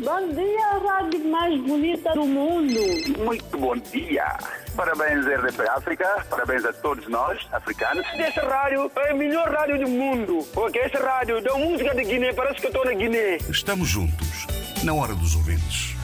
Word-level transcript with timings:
Bom 0.00 0.32
dia, 0.32 0.66
a 0.66 0.78
rádio 0.78 1.28
mais 1.28 1.60
bonita 1.60 2.12
do 2.12 2.24
mundo. 2.24 2.78
Muito 3.18 3.58
bom 3.58 3.76
dia. 3.76 4.38
Parabéns, 4.76 5.26
RDP 5.26 5.68
África. 5.70 6.24
Parabéns 6.30 6.64
a 6.64 6.72
todos 6.72 7.08
nós, 7.08 7.44
africanos. 7.50 8.06
Essa 8.14 8.42
rádio 8.42 8.88
é 8.94 9.10
a 9.10 9.14
melhor 9.14 9.50
rádio 9.50 9.80
do 9.80 9.88
mundo. 9.88 10.46
Porque 10.54 10.78
essa 10.78 11.04
rádio 11.04 11.42
dá 11.42 11.52
música 11.56 11.92
de 11.96 12.04
Guiné, 12.04 12.32
parece 12.32 12.60
que 12.60 12.66
eu 12.66 12.70
estou 12.70 12.84
na 12.84 12.92
Guiné. 12.92 13.38
Estamos 13.50 13.88
juntos, 13.88 14.46
na 14.84 14.94
hora 14.94 15.16
dos 15.16 15.34
ouvintes. 15.34 15.96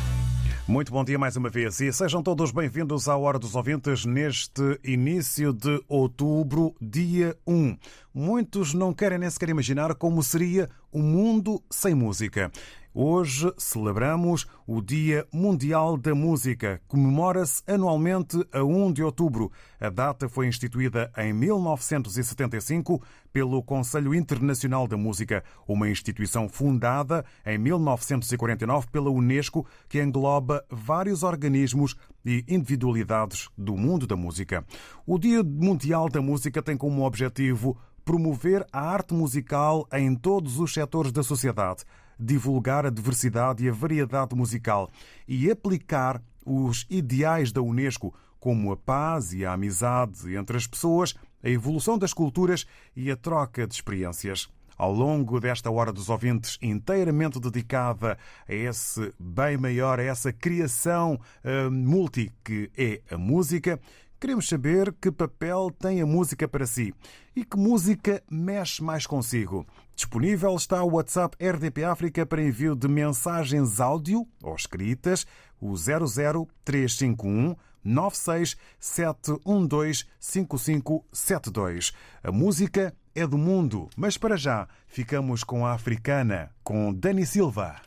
Muito 0.67 0.91
bom 0.91 1.05
dia 1.05 1.19
mais 1.19 1.37
uma 1.37 1.51
vez 1.51 1.79
e 1.81 1.92
sejam 1.92 2.23
todos 2.23 2.51
bem-vindos 2.51 3.06
à 3.06 3.15
Hora 3.15 3.39
dos 3.39 3.55
Ouvintes 3.55 4.06
neste 4.06 4.81
início 4.83 5.53
de 5.53 5.79
outubro, 5.87 6.75
dia 6.81 7.37
1. 7.47 7.77
Muitos 8.15 8.73
não 8.73 8.91
querem 8.91 9.19
nem 9.19 9.29
sequer 9.29 9.51
imaginar 9.51 9.95
como 9.95 10.23
seria 10.23 10.70
o 10.91 11.01
mundo 11.01 11.62
sem 11.70 11.95
música. 11.95 12.51
Hoje 12.97 13.53
celebramos 13.59 14.47
o 14.65 14.80
Dia 14.80 15.27
Mundial 15.33 15.97
da 15.97 16.15
Música. 16.15 16.80
Comemora-se 16.87 17.61
anualmente 17.67 18.47
a 18.53 18.62
1 18.62 18.93
de 18.93 19.03
outubro. 19.03 19.51
A 19.80 19.91
data 19.91 20.29
foi 20.29 20.47
instituída 20.47 21.11
em 21.19 21.33
1975 21.33 23.03
pelo 23.33 23.61
Conselho 23.65 24.15
Internacional 24.15 24.87
da 24.87 24.97
Música, 24.97 25.42
uma 25.67 25.91
instituição 25.91 26.48
fundada 26.48 27.25
em 27.45 27.59
1949 27.59 28.87
pela 28.92 29.11
Unesco, 29.11 29.67
que 29.89 30.00
engloba 30.00 30.65
vários 30.70 31.25
organismos 31.25 31.97
e 32.25 32.45
individualidades 32.47 33.48
do 33.59 33.77
mundo 33.77 34.06
da 34.06 34.15
música. 34.15 34.65
O 35.05 35.19
Dia 35.19 35.42
Mundial 35.42 36.09
da 36.09 36.22
Música 36.22 36.62
tem 36.62 36.77
como 36.77 37.05
objetivo 37.05 37.77
promover 38.05 38.65
a 38.70 38.81
arte 38.81 39.15
musical 39.15 39.89
em 39.92 40.15
todos 40.15 40.61
os 40.61 40.72
setores 40.72 41.11
da 41.11 41.25
sociedade 41.25 41.84
divulgar 42.19 42.87
a 42.87 42.91
diversidade 42.91 43.65
e 43.65 43.69
a 43.69 43.73
variedade 43.73 44.34
musical 44.34 44.91
e 45.27 45.51
aplicar 45.51 46.23
os 46.45 46.87
ideais 46.91 47.53
da 47.53 47.62
Unesco, 47.62 48.15
como 48.39 48.73
a 48.73 48.77
paz 48.77 49.33
e 49.33 49.45
a 49.45 49.53
amizade 49.53 50.34
entre 50.37 50.56
as 50.56 50.67
pessoas, 50.67 51.15
a 51.43 51.48
evolução 51.48 51.98
das 51.98 52.12
culturas 52.12 52.67
e 52.95 53.11
a 53.11 53.17
troca 53.17 53.67
de 53.67 53.75
experiências. 53.75 54.48
Ao 54.77 54.93
longo 54.93 55.39
desta 55.39 55.71
Hora 55.71 55.93
dos 55.93 56.09
Ouvintes, 56.09 56.59
inteiramente 56.61 57.39
dedicada 57.39 58.19
a 58.49 58.53
esse 58.53 59.15
bem 59.19 59.56
maior, 59.56 60.01
a 60.01 60.03
essa 60.03 60.33
criação 60.33 61.19
uh, 61.45 61.71
multi 61.71 62.33
que 62.43 62.71
é 62.77 63.01
a 63.11 63.17
música, 63.17 63.81
queremos 64.19 64.49
saber 64.49 64.93
que 65.01 65.12
papel 65.12 65.71
tem 65.78 66.01
a 66.01 66.06
música 66.06 66.49
para 66.49 66.67
si 66.67 66.93
e 67.37 67.45
que 67.45 67.56
música 67.56 68.23
mexe 68.28 68.83
mais 68.83 69.06
consigo. 69.06 69.65
Disponível 69.95 70.56
está 70.56 70.83
o 70.83 70.95
WhatsApp 70.95 71.37
RDP 71.41 71.84
África 71.84 72.27
para 72.27 72.42
envio 72.42 72.75
de 72.75 72.89
mensagens 72.89 73.78
áudio 73.81 74.27
ou 74.42 74.55
escritas, 74.55 75.25
o 75.61 75.75
00351 75.75 77.55
96712 77.84 80.06
5572. 80.19 81.92
A 82.22 82.33
música 82.33 82.95
é 83.15 83.27
do 83.27 83.37
mundo, 83.39 83.89
mas 83.97 84.19
para 84.19 84.37
já 84.37 84.69
ficamos 84.87 85.43
com 85.44 85.65
a 85.65 85.72
africana, 85.72 86.50
com 86.65 86.93
Dani 86.93 87.25
Silva. 87.25 87.81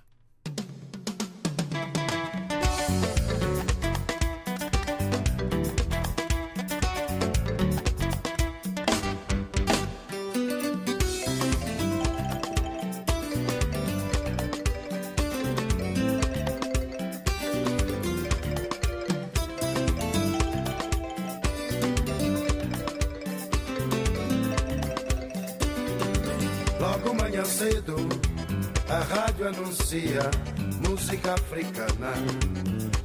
Música 30.86 31.34
africana. 31.34 32.12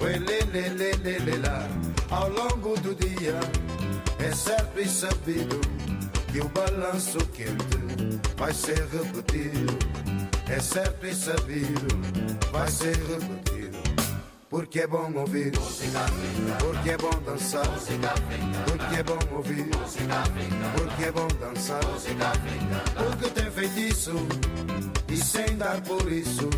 Uelelelelelelá. 0.01 1.69
Ao 2.11 2.29
longo 2.29 2.77
do 2.81 2.93
dia, 2.97 3.39
é 4.19 4.35
certo 4.35 4.81
e 4.81 4.89
sabido 4.89 5.61
que 6.33 6.41
o 6.41 6.49
balanço 6.49 7.19
quente 7.29 8.21
vai 8.37 8.53
ser 8.53 8.85
repetido. 8.89 9.79
É 10.49 10.59
certo 10.59 11.07
e 11.07 11.15
sabido, 11.15 11.87
vai 12.51 12.69
ser 12.69 12.97
repetido. 12.97 13.79
Porque 14.51 14.81
é 14.81 14.87
bom 14.89 15.11
ouvir 15.15 15.57
música 15.57 16.01
africana. 16.01 16.57
Porque 16.59 16.91
é 16.91 16.99
bom 16.99 17.23
dançar 17.25 17.69
música 17.71 18.11
africana. 18.11 18.65
Porque 18.67 18.97
é 18.97 19.03
bom 19.05 19.37
ouvir 19.37 19.67
música 19.67 20.15
africana. 20.19 20.73
Porque 20.77 21.05
é 21.05 21.13
bom 21.13 21.29
dançar 21.41 21.85
música 21.87 22.29
africana. 22.29 22.83
Porque 22.97 23.31
tem 23.31 23.51
feitiço 23.51 24.13
e 25.13 25.17
sem 25.17 25.57
dar 25.59 25.79
por 25.83 26.11
isso 26.11 26.49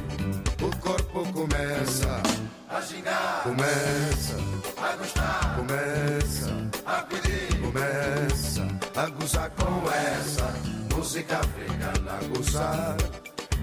o 0.62 0.76
corpo 0.76 1.26
começa 1.32 2.22
a 2.69 2.81
gingar. 2.81 3.42
Começa 3.42 4.37
a 4.76 4.97
gostar. 4.97 5.56
Começa 5.56 6.70
a 6.87 7.03
pedir. 7.03 7.60
Começa 7.60 8.69
a 8.97 9.06
gozar 9.10 9.50
com 9.50 9.91
essa 9.91 10.54
música 10.94 11.38
africana. 11.38 12.20
Gozar 12.34 12.97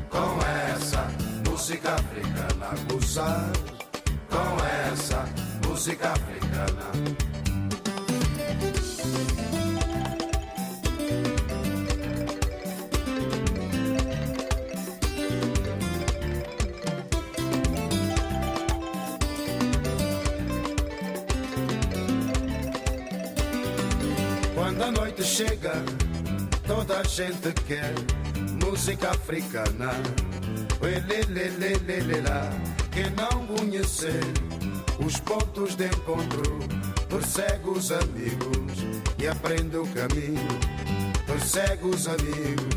com 0.10 0.40
essa 0.76 1.08
música 1.50 1.96
africana. 1.96 2.70
Gozar 2.92 3.50
com 4.30 4.92
essa 4.92 5.26
música 5.66 6.12
africana. 6.12 7.32
A 24.92 25.02
noite 25.02 25.24
chega, 25.24 25.74
toda 26.68 27.00
a 27.00 27.04
gente 27.04 27.54
quer 27.68 27.94
música 28.64 29.12
africana. 29.12 29.92
Quem 32.92 33.10
não 33.12 33.48
conhecer 33.48 34.22
os 35.04 35.20
pontos 35.20 35.76
de 35.76 35.86
encontro, 35.86 36.60
persegue 37.08 37.70
os 37.70 37.92
amigos 37.92 39.02
e 39.18 39.28
aprende 39.28 39.78
o 39.78 39.88
caminho. 39.88 40.48
Persegue 41.26 41.86
os 41.86 42.08
amigos 42.08 42.76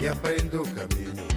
e 0.00 0.08
aprende 0.08 0.56
o 0.56 0.64
caminho. 0.64 1.34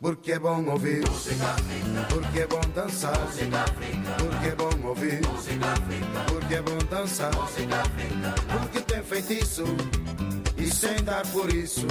Porque 0.00 0.32
é 0.32 0.38
bom 0.38 0.64
ouvir 0.64 1.06
música 1.06 1.50
africana. 1.50 2.06
Porque 2.08 2.40
é 2.40 2.46
bom 2.46 2.60
dançar 2.74 3.20
música 3.20 3.62
africana. 3.64 4.16
Porque 4.16 4.48
é 4.48 4.54
bom 4.54 4.88
ouvir 4.88 5.20
música 5.28 5.72
africana. 5.72 6.24
Porque 6.26 6.54
é 6.54 6.62
bom 6.62 6.78
dançar 6.90 7.34
música 7.34 7.80
africana. 7.82 8.34
Porque 8.48 8.79
feitiço 9.02 9.64
e 10.56 10.66
sem 10.66 11.02
dar 11.02 11.26
por 11.28 11.52
isso 11.52 11.86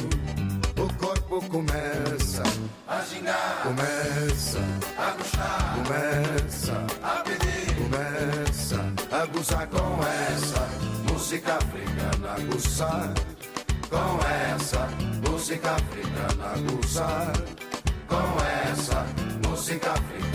o 0.80 0.94
corpo 0.94 1.42
começa 1.50 2.44
a 2.88 3.02
gingar. 3.02 3.64
Começa 3.64 4.60
a 4.98 5.12
gostar. 5.12 5.76
Começa 5.76 6.86
a 7.04 7.24
pedir. 7.24 7.76
Começa 7.76 8.94
a 9.12 9.26
gozar 9.26 9.68
com 9.68 10.00
essa 10.04 10.70
música 11.12 11.56
africana. 11.56 12.36
Gozar 12.50 13.14
com 13.90 14.20
essa 14.56 14.88
música 15.30 15.72
africana. 15.72 16.72
Gozar 16.72 17.34
com 18.08 18.72
essa 18.72 19.06
música 19.46 19.92
africana. 19.92 20.30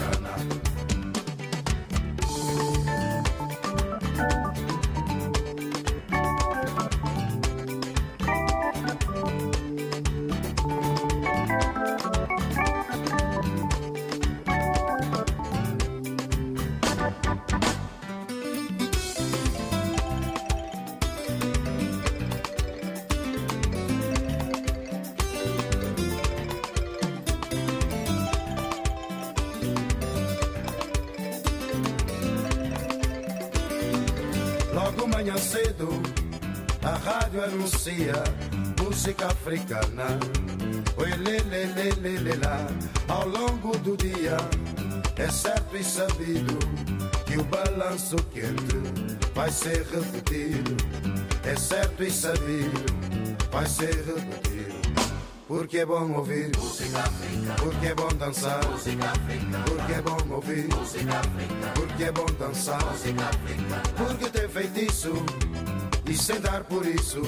Rádio 37.05 37.45
anuncia 37.45 38.15
música 38.83 39.27
africana. 39.27 40.19
Oi, 40.97 41.11
lê, 41.11 41.39
lê, 41.41 41.67
lê, 41.67 41.91
lê, 42.01 42.19
lê, 42.19 42.35
lá. 42.37 42.67
Ao 43.09 43.29
longo 43.29 43.77
do 43.79 43.95
dia, 43.97 44.37
é 45.17 45.31
certo 45.31 45.77
e 45.77 45.85
sabido 45.85 46.59
que 47.27 47.37
o 47.37 47.45
balanço 47.45 48.17
quente 48.33 48.81
vai 49.35 49.51
ser 49.51 49.87
repetido. 49.93 50.77
É 51.45 51.55
certo 51.57 52.03
e 52.03 52.11
sabido, 52.11 52.85
vai 53.53 53.67
ser 53.67 53.95
repetido. 53.95 54.75
Porque 55.47 55.79
é 55.79 55.87
bom 55.87 56.11
ouvir 56.13 56.51
música 56.57 57.01
africana. 57.01 57.55
Porque 57.59 57.87
é 57.87 57.95
bom 57.95 58.09
dançar 58.09 58.67
música 58.67 59.05
africana. 59.11 59.65
Porque 59.67 59.93
é 59.93 60.03
bom 60.03 60.35
ouvir 60.35 60.75
música 60.75 61.19
africana. 61.19 61.73
Porque 61.75 62.05
é 62.05 62.13
bom 62.13 62.27
dançar 62.39 62.83
música 62.87 63.25
africana. 63.25 63.83
Porque 63.95 64.31
tem 64.31 64.49
feitiço 64.49 65.13
e 66.07 66.15
sem 66.15 66.41
dar 66.41 66.65
por 66.65 66.87
isso 66.87 67.21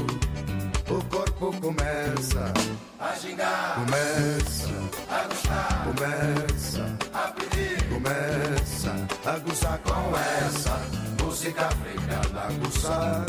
o 0.88 1.04
corpo 1.04 1.52
começa 1.60 2.52
a 3.00 3.14
gingar, 3.16 3.74
começa 3.74 4.68
a 5.10 5.24
gostar, 5.28 5.84
começa 5.84 6.98
a 7.12 7.32
pedir, 7.32 7.88
começa 7.88 9.06
a 9.24 9.38
gozar 9.38 9.78
com 9.78 10.16
essa 10.16 10.80
música 11.22 11.66
africana, 11.66 12.40
a 12.40 12.52
gozar 12.52 13.26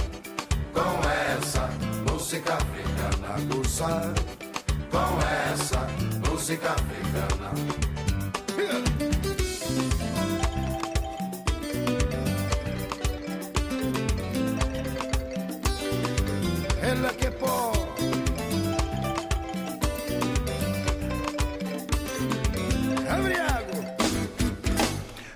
com 0.73 1.09
essa 1.09 1.69
música 2.11 2.53
africana, 2.53 3.35
a 3.35 3.39
gozar 3.55 4.13
com 4.91 5.19
essa 5.51 5.87
música 6.29 6.71
africana. 6.71 7.47
Ela 17.39 17.76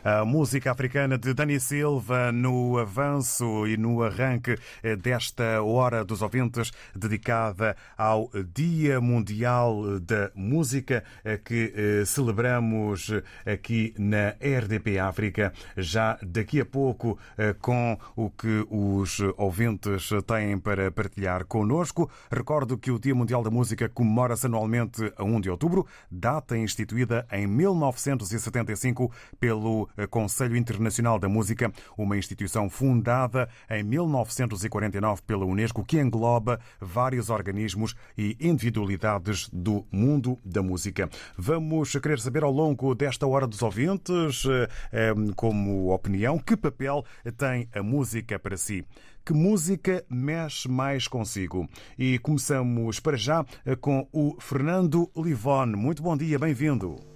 A 0.03 0.25
música 0.25 0.71
africana 0.71 1.15
de 1.15 1.31
Dani 1.31 1.59
Silva 1.59 2.31
no 2.31 2.79
avanço 2.79 3.67
e 3.67 3.77
no 3.77 4.01
arranque 4.01 4.57
eh, 4.81 4.95
desta 4.95 5.61
Hora 5.61 6.03
dos 6.03 6.23
Ouvintes, 6.23 6.71
dedicada 6.95 7.77
ao 7.95 8.27
Dia 8.51 8.99
Mundial 8.99 9.99
da 9.99 10.31
Música, 10.33 11.03
eh, 11.23 11.37
que 11.37 11.71
eh, 11.75 12.03
celebramos 12.03 13.11
aqui 13.45 13.93
na 13.95 14.29
RDP 14.41 14.97
África, 14.97 15.53
já 15.77 16.17
daqui 16.23 16.59
a 16.59 16.65
pouco, 16.65 17.19
com 17.59 17.97
o 18.15 18.29
que 18.31 18.65
os 18.69 19.19
ouvintes 19.37 20.09
têm 20.25 20.57
para 20.57 20.89
partilhar 20.89 21.45
connosco. 21.45 22.09
Recordo 22.31 22.75
que 22.77 22.89
o 22.89 22.99
Dia 22.99 23.13
Mundial 23.13 23.43
da 23.43 23.51
Música 23.51 23.87
comemora-se 23.87 24.47
anualmente 24.47 25.13
a 25.15 25.23
1 25.23 25.41
de 25.41 25.49
outubro, 25.49 25.85
data 26.09 26.57
instituída 26.57 27.27
em 27.31 27.45
1975 27.45 29.11
pelo 29.39 29.90
Conselho 30.09 30.55
Internacional 30.55 31.19
da 31.19 31.29
Música, 31.29 31.71
uma 31.97 32.17
instituição 32.17 32.69
fundada 32.69 33.49
em 33.69 33.83
1949 33.83 35.21
pela 35.23 35.45
Unesco, 35.45 35.83
que 35.83 35.99
engloba 35.99 36.59
vários 36.79 37.29
organismos 37.29 37.95
e 38.17 38.37
individualidades 38.39 39.49
do 39.51 39.85
mundo 39.91 40.37
da 40.43 40.61
música. 40.61 41.09
Vamos 41.37 41.91
querer 41.91 42.19
saber 42.19 42.43
ao 42.43 42.51
longo 42.51 42.95
desta 42.95 43.27
hora 43.27 43.47
dos 43.47 43.61
ouvintes, 43.61 44.43
eh, 44.91 45.13
como 45.35 45.93
opinião, 45.93 46.37
que 46.37 46.55
papel 46.57 47.05
tem 47.37 47.67
a 47.73 47.83
música 47.83 48.39
para 48.39 48.57
si. 48.57 48.85
Que 49.23 49.33
música 49.33 50.03
mexe 50.09 50.67
mais 50.67 51.07
consigo? 51.07 51.69
E 51.97 52.17
começamos 52.19 52.99
para 52.99 53.17
já 53.17 53.45
eh, 53.65 53.75
com 53.75 54.07
o 54.11 54.35
Fernando 54.39 55.09
Livone. 55.15 55.75
Muito 55.75 56.01
bom 56.01 56.17
dia, 56.17 56.39
bem-vindo. 56.39 57.10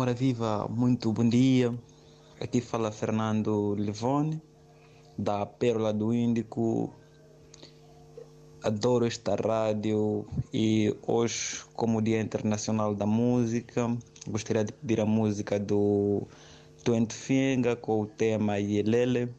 Ora 0.00 0.14
viva, 0.14 0.68
muito 0.70 1.12
bom 1.12 1.28
dia. 1.28 1.76
Aqui 2.40 2.60
fala 2.60 2.92
Fernando 2.92 3.74
Livone, 3.74 4.40
da 5.18 5.44
Pérola 5.44 5.92
do 5.92 6.14
Índico. 6.14 6.94
Adoro 8.62 9.06
esta 9.06 9.34
rádio 9.34 10.24
e 10.54 10.96
hoje, 11.04 11.64
como 11.74 12.00
Dia 12.00 12.20
Internacional 12.20 12.94
da 12.94 13.04
Música, 13.06 13.88
gostaria 14.28 14.62
de 14.62 14.72
pedir 14.72 15.00
a 15.00 15.04
música 15.04 15.58
do 15.58 16.28
Twenty 16.84 17.16
Finga 17.16 17.74
com 17.74 18.02
o 18.02 18.06
tema 18.06 18.60
Yelele 18.60 19.34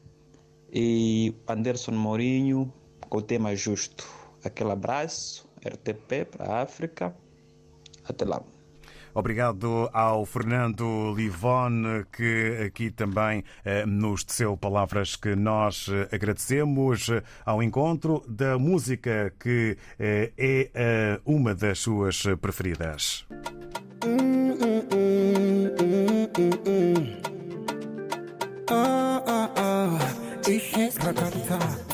e 0.74 1.34
Anderson 1.48 1.94
Mourinho 1.94 2.70
com 3.08 3.20
o 3.20 3.22
tema 3.22 3.56
Justo. 3.56 4.06
Aquele 4.44 4.74
abraço, 4.74 5.48
RTP 5.66 6.26
para 6.30 6.52
a 6.52 6.62
África. 6.64 7.16
Até 8.04 8.26
lá. 8.26 8.44
Obrigado 9.14 9.90
ao 9.94 10.26
Fernando 10.26 11.14
Livone, 11.16 12.06
que 12.12 12.64
aqui 12.66 12.92
também 12.92 13.44
eh, 13.66 13.86
nos 13.86 14.24
teceu 14.24 14.56
palavras 14.56 15.16
que 15.16 15.36
nós 15.36 15.88
eh, 15.90 16.08
agradecemos 16.16 17.10
ao 17.46 17.62
encontro 17.64 18.24
da 18.28 18.58
música 18.58 19.34
que 19.40 19.78
eh, 20.00 20.32
é 20.38 21.20
uma 21.26 21.56
das 21.56 21.80
suas 21.80 22.24
preferidas. 22.42 23.26
Ah, 28.72 29.24
ah, 29.26 29.50
ah. 29.56 30.20
Je 30.50 31.88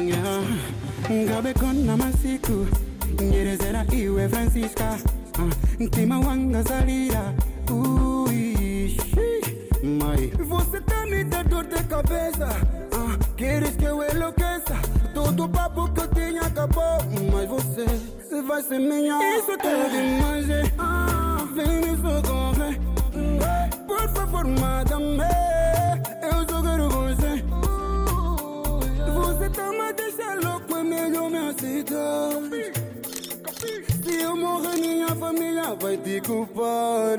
ngabe 0.00 1.52
khona 1.54 1.96
masiko 1.96 2.66
nyerezela 3.20 3.84
iwe 3.92 4.28
francisca. 4.28 4.98
Ntima 5.78 6.18
wangazalira 6.20 7.32
Uishi, 7.70 9.40
mai 9.82 10.30
você 10.38 10.80
tá 10.80 11.04
me 11.06 11.22
dando 11.24 11.48
dor 11.50 11.64
de 11.64 11.84
cabeça 11.84 12.48
Ah, 12.92 13.18
queres 13.36 13.76
que 13.76 13.84
eu 13.84 14.02
enlouqueça 14.02 14.74
todo 15.12 15.44
o 15.44 15.48
papo 15.48 15.88
que 15.92 16.00
eu 16.00 16.08
tinha 16.08 16.40
acabou 16.40 16.98
mas 17.30 17.48
você 17.50 17.84
vai 18.48 18.62
ser 18.62 18.78
minha 18.78 19.18
isso 19.38 19.58
tá 19.58 19.88
demais 19.90 20.48
é. 20.48 20.62
Ah, 20.78 21.46
vem 21.54 21.80
me 21.82 21.96
socorrer 21.98 22.80
por 23.86 24.08
favor 24.14 24.46
mata-me 24.46 25.55
necessidade. 31.62 32.72
Se 34.04 34.22
eu 34.22 34.36
morrer, 34.36 34.76
minha 34.76 35.14
família 35.14 35.74
vai 35.74 35.96
te 35.96 36.20
culpar. 36.20 37.18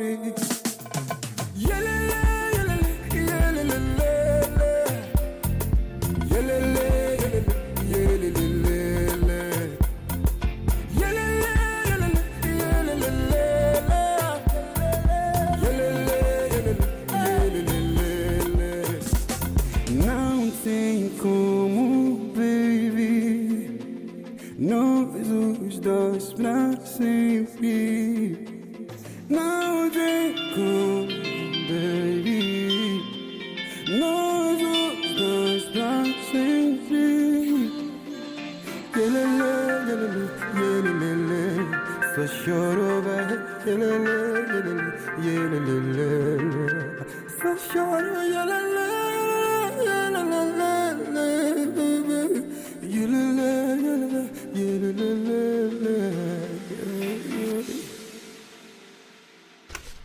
Yelele, 52.93 53.36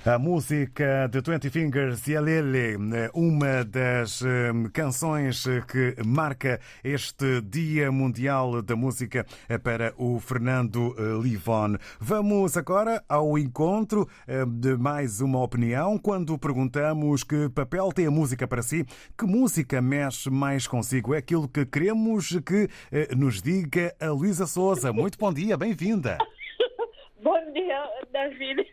A 0.05 0.19
música 0.19 1.09
de 1.09 1.23
Twenty 1.23 1.49
Fingers 1.49 2.09
e 2.09 2.17
a 2.17 2.21
Lele, 2.21 2.77
uma 3.15 3.65
das 3.65 4.21
eh, 4.21 4.51
canções 4.73 5.45
que 5.71 5.95
marca 6.05 6.59
este 6.83 7.41
Dia 7.41 7.93
Mundial 7.93 8.63
da 8.63 8.75
Música 8.75 9.25
para 9.63 9.95
o 9.97 10.19
Fernando 10.19 10.97
eh, 10.99 11.23
Livon. 11.23 11.77
Vamos 12.01 12.57
agora 12.57 13.05
ao 13.09 13.39
encontro 13.39 14.09
eh, 14.27 14.45
de 14.45 14.77
mais 14.77 15.21
uma 15.21 15.41
opinião 15.41 15.97
quando 15.97 16.37
perguntamos 16.37 17.23
que 17.23 17.49
papel 17.51 17.93
tem 17.93 18.07
a 18.09 18.11
música 18.11 18.49
para 18.49 18.61
si, 18.61 18.85
que 19.17 19.25
música 19.25 19.81
mexe 19.81 20.29
mais 20.29 20.67
consigo. 20.67 21.15
É 21.15 21.19
aquilo 21.19 21.49
que 21.49 21.65
queremos 21.65 22.41
que 22.45 22.69
eh, 22.91 23.15
nos 23.15 23.41
diga 23.41 23.95
a 24.01 24.09
Luísa 24.09 24.49
Souza. 24.49 24.93
Muito 24.93 25.17
bom 25.17 25.33
dia, 25.33 25.57
bem-vinda. 25.57 26.19
Bom 27.23 27.39
dia, 27.53 27.89
David. 28.13 28.67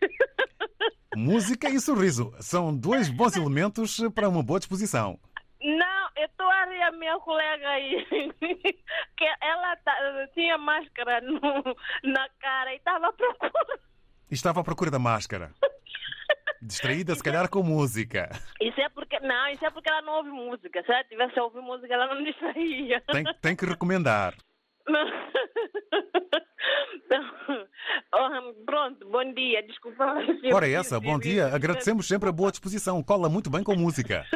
Música 1.15 1.69
e 1.69 1.79
sorriso 1.79 2.31
são 2.39 2.75
dois 2.75 3.09
bons 3.09 3.35
elementos 3.35 3.97
para 4.13 4.29
uma 4.29 4.43
boa 4.43 4.59
disposição. 4.59 5.19
Não, 5.61 6.09
eu 6.15 6.25
estou 6.25 6.47
a 6.49 6.65
rir 6.65 6.81
a 6.83 6.91
minha 6.91 7.17
colega 7.19 7.67
aí. 7.69 8.05
que 9.17 9.25
ela 9.41 9.75
tá- 9.77 10.27
tinha 10.33 10.57
máscara 10.57 11.19
no- 11.21 11.75
na 12.03 12.29
cara 12.39 12.73
e 12.73 12.77
estava 12.77 13.07
à 13.09 13.13
procura. 13.13 13.51
Estava 14.31 14.61
à 14.61 14.63
procura 14.63 14.91
da 14.91 14.99
máscara. 14.99 15.51
Distraída, 16.61 17.15
se 17.15 17.23
calhar, 17.23 17.49
com 17.49 17.63
música. 17.63 18.29
Isso 18.61 18.79
é 18.79 18.89
porque. 18.89 19.19
Não, 19.21 19.47
isso 19.49 19.65
é 19.65 19.69
porque 19.71 19.89
ela 19.89 20.01
não 20.01 20.13
ouve 20.17 20.29
música. 20.29 20.83
Se 20.83 20.91
ela 20.91 21.03
tivesse 21.05 21.39
a 21.39 21.43
ouvir 21.43 21.61
música, 21.61 21.93
ela 21.93 22.13
não 22.13 22.23
distraía. 22.23 23.01
Tem, 23.11 23.23
tem 23.41 23.55
que 23.55 23.65
recomendar. 23.65 24.35
Pronto, 28.65 29.07
bom 29.09 29.33
dia. 29.33 29.61
Desculpa. 29.63 30.15
Ora, 30.53 30.67
essa, 30.67 30.99
bom 30.99 31.17
dia. 31.19 31.47
Agradecemos 31.47 32.07
sempre 32.07 32.29
a 32.29 32.31
boa 32.31 32.51
disposição. 32.51 33.03
Cola 33.03 33.27
muito 33.29 33.49
bem 33.49 33.63
com 33.63 33.75
música. 33.75 34.23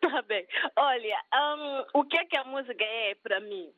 Tá 0.00 0.22
bem. 0.22 0.44
Olha, 0.76 1.22
hum, 1.32 1.84
o 1.94 2.04
que 2.04 2.18
é 2.18 2.24
que 2.24 2.36
a 2.36 2.44
música 2.44 2.84
é 2.84 3.14
para 3.22 3.40
mim? 3.40 3.70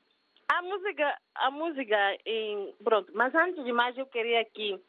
A 0.49 0.63
música, 0.63 1.19
a 1.35 1.51
música 1.51 1.97
em, 2.25 2.75
pronto, 2.83 3.13
mas 3.15 3.35
antes 3.35 3.63
de 3.63 3.71
mais 3.73 3.97
eu 3.99 4.07
queria 4.07 4.41
aqui 4.41 4.81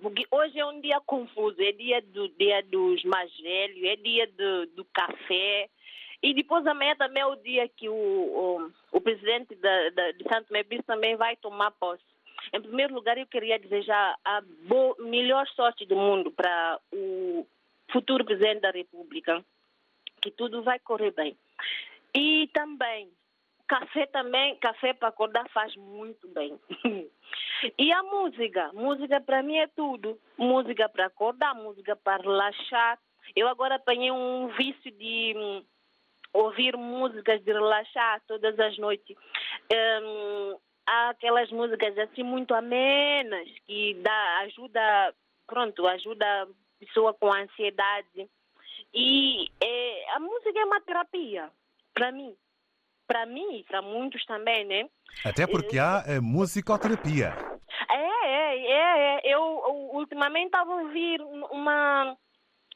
porque 0.00 0.26
hoje 0.30 0.58
é 0.58 0.66
um 0.66 0.80
dia 0.80 1.00
confuso, 1.06 1.60
é 1.60 1.72
dia 1.72 2.02
do 2.02 2.28
dia 2.30 2.62
dos 2.64 3.02
mais 3.04 3.30
velhos, 3.38 3.84
é 3.84 3.96
dia 3.96 4.26
do, 4.26 4.66
do 4.74 4.84
café. 4.86 5.68
E 6.22 6.34
depois 6.34 6.66
amanhã 6.66 6.96
também 6.96 7.22
é 7.22 7.26
o 7.26 7.36
dia 7.36 7.68
que 7.68 7.88
o, 7.88 7.94
o, 7.94 8.72
o 8.92 9.00
presidente 9.00 9.54
da, 9.56 9.90
da, 9.90 10.12
de 10.12 10.24
Santo 10.24 10.52
Mebis 10.52 10.84
também 10.86 11.16
vai 11.16 11.36
tomar 11.36 11.70
posse. 11.72 12.02
Em 12.52 12.60
primeiro 12.60 12.94
lugar, 12.94 13.18
eu 13.18 13.26
queria 13.26 13.58
desejar 13.58 14.16
a 14.24 14.40
bo- 14.68 14.96
melhor 15.00 15.46
sorte 15.48 15.84
do 15.84 15.96
mundo 15.96 16.30
para 16.30 16.78
o 16.92 17.46
futuro 17.90 18.24
presidente 18.24 18.60
da 18.60 18.70
República 18.70 19.44
que 20.22 20.30
tudo 20.30 20.62
vai 20.62 20.78
correr 20.78 21.12
bem. 21.12 21.36
E 22.14 22.48
também, 22.52 23.10
café 23.66 24.06
também, 24.06 24.56
café 24.56 24.92
para 24.92 25.08
acordar 25.08 25.48
faz 25.50 25.74
muito 25.76 26.26
bem. 26.28 26.58
e 27.78 27.92
a 27.92 28.02
música, 28.02 28.70
música 28.72 29.20
para 29.20 29.42
mim 29.42 29.56
é 29.58 29.66
tudo. 29.68 30.18
Música 30.38 30.88
para 30.88 31.06
acordar, 31.06 31.54
música 31.54 31.94
para 31.96 32.22
relaxar. 32.22 32.98
Eu 33.34 33.48
agora 33.48 33.74
apanhei 33.74 34.10
um 34.10 34.48
vício 34.48 34.90
de 34.92 35.34
hum, 35.36 35.64
ouvir 36.36 36.76
músicas 36.76 37.42
de 37.42 37.52
relaxar 37.52 38.20
todas 38.26 38.58
as 38.58 38.76
noites. 38.78 39.16
Hum, 39.72 40.56
há 40.86 41.10
aquelas 41.10 41.50
músicas 41.50 41.96
assim 41.98 42.22
muito 42.22 42.54
amenas 42.54 43.48
que 43.66 43.94
dá 44.02 44.38
ajuda, 44.40 45.14
pronto, 45.46 45.86
ajuda 45.86 46.24
a 46.42 46.46
pessoa 46.78 47.14
com 47.14 47.32
ansiedade. 47.32 48.28
E 48.94 49.46
é, 49.62 50.12
a 50.14 50.20
música 50.20 50.58
é 50.58 50.64
uma 50.64 50.80
terapia, 50.80 51.50
para 51.94 52.12
mim. 52.12 52.34
Para 53.06 53.24
mim 53.24 53.58
e 53.58 53.64
para 53.64 53.80
muitos 53.82 54.24
também, 54.26 54.64
né? 54.64 54.88
Até 55.24 55.46
porque 55.46 55.78
há 55.78 56.16
a 56.16 56.20
musicoterapia. 56.20 57.32
É, 57.88 58.26
é, 58.26 58.58
é, 58.58 59.16
é. 59.16 59.20
Eu, 59.24 59.40
eu 59.40 59.74
ultimamente 59.92 60.46
estava 60.46 60.72
a 60.72 60.82
ouvir 60.82 61.20
uma, 61.22 62.16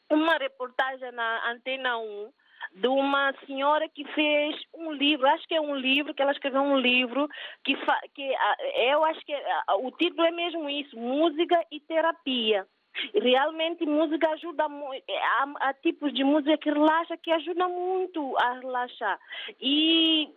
uma 0.08 0.36
reportagem 0.36 1.10
na 1.12 1.50
Antena 1.50 1.98
1 1.98 2.32
de 2.74 2.88
uma 2.88 3.32
senhora 3.46 3.88
que 3.88 4.04
fez 4.12 4.56
um 4.74 4.92
livro, 4.92 5.26
acho 5.28 5.46
que 5.46 5.54
é 5.54 5.60
um 5.60 5.74
livro, 5.74 6.14
que 6.14 6.22
ela 6.22 6.32
escreveu 6.32 6.62
um 6.62 6.78
livro 6.78 7.28
que, 7.64 7.76
fa, 7.76 7.98
que 8.14 8.34
ah, 8.34 8.56
eu 8.90 9.04
acho 9.04 9.20
que 9.24 9.34
ah, 9.34 9.76
o 9.78 9.90
título 9.92 10.26
é 10.26 10.30
mesmo 10.30 10.68
isso, 10.68 10.96
música 10.96 11.58
e 11.70 11.80
terapia. 11.80 12.66
Realmente 13.14 13.86
música 13.86 14.30
ajuda 14.30 14.68
muito, 14.68 15.04
há, 15.08 15.68
há 15.68 15.74
tipos 15.74 16.12
de 16.12 16.24
música 16.24 16.58
que 16.58 16.70
relaxa, 16.70 17.16
que 17.16 17.30
ajuda 17.30 17.68
muito 17.68 18.36
a 18.38 18.54
relaxar. 18.54 19.18
E 19.60 20.28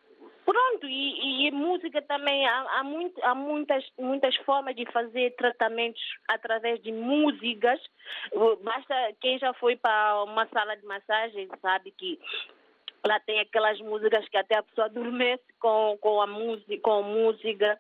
Pronto, 0.45 0.87
e, 0.87 1.47
e 1.47 1.51
música 1.51 2.01
também, 2.01 2.45
há, 2.45 2.79
há, 2.79 2.83
muito, 2.83 3.23
há 3.23 3.33
muitas, 3.33 3.83
muitas 3.97 4.35
formas 4.37 4.75
de 4.75 4.85
fazer 4.91 5.35
tratamentos 5.35 6.01
através 6.27 6.81
de 6.81 6.91
músicas. 6.91 7.79
Basta 8.61 8.95
quem 9.21 9.39
já 9.39 9.53
foi 9.53 9.75
para 9.75 10.23
uma 10.23 10.45
sala 10.47 10.75
de 10.75 10.85
massagem 10.85 11.47
sabe 11.61 11.91
que 11.91 12.19
lá 13.05 13.19
tem 13.21 13.39
aquelas 13.39 13.79
músicas 13.79 14.27
que 14.27 14.37
até 14.37 14.57
a 14.57 14.63
pessoa 14.63 14.87
adormece 14.87 15.43
com, 15.59 15.97
com 16.01 16.21
a 16.21 16.27
música, 16.27 16.81
com 16.81 17.03
música. 17.03 17.79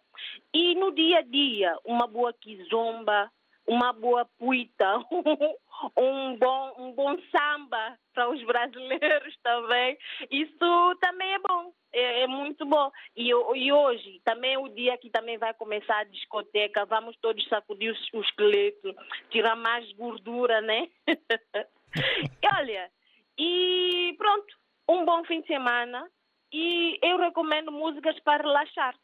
E 0.53 0.75
no 0.75 0.93
dia 0.93 1.19
a 1.19 1.21
dia, 1.21 1.77
uma 1.83 2.07
boa 2.07 2.33
kizomba, 2.33 3.29
uma 3.67 3.93
boa 3.93 4.25
puita, 4.37 4.97
um 5.97 6.37
bom, 6.37 6.73
um 6.77 6.91
bom 6.91 7.17
samba 7.31 7.97
para 8.13 8.29
os 8.29 8.43
brasileiros 8.43 9.35
também. 9.41 9.97
Isso 10.29 10.95
também 10.99 11.33
é 11.33 11.39
bom, 11.39 11.73
é, 11.91 12.21
é 12.21 12.27
muito 12.27 12.65
bom. 12.65 12.91
E, 13.15 13.29
e, 13.29 13.73
hoje 13.73 14.21
também 14.23 14.53
é 14.55 14.59
o 14.59 14.67
dia 14.67 14.97
que 14.97 15.09
também 15.09 15.37
vai 15.37 15.53
começar 15.53 15.99
a 15.99 16.03
discoteca, 16.03 16.85
vamos 16.85 17.15
todos 17.17 17.47
sacudir 17.47 17.95
o 18.13 18.21
esqueleto, 18.21 18.93
tirar 19.29 19.55
mais 19.55 19.91
gordura, 19.93 20.61
né? 20.61 20.89
e 21.07 22.55
olha, 22.55 22.91
e 23.37 24.15
pronto, 24.17 24.55
um 24.89 25.05
bom 25.05 25.23
fim 25.23 25.41
de 25.41 25.47
semana 25.47 26.09
e 26.51 26.99
eu 27.01 27.17
recomendo 27.17 27.71
músicas 27.71 28.19
para 28.19 28.43
relaxar. 28.43 28.95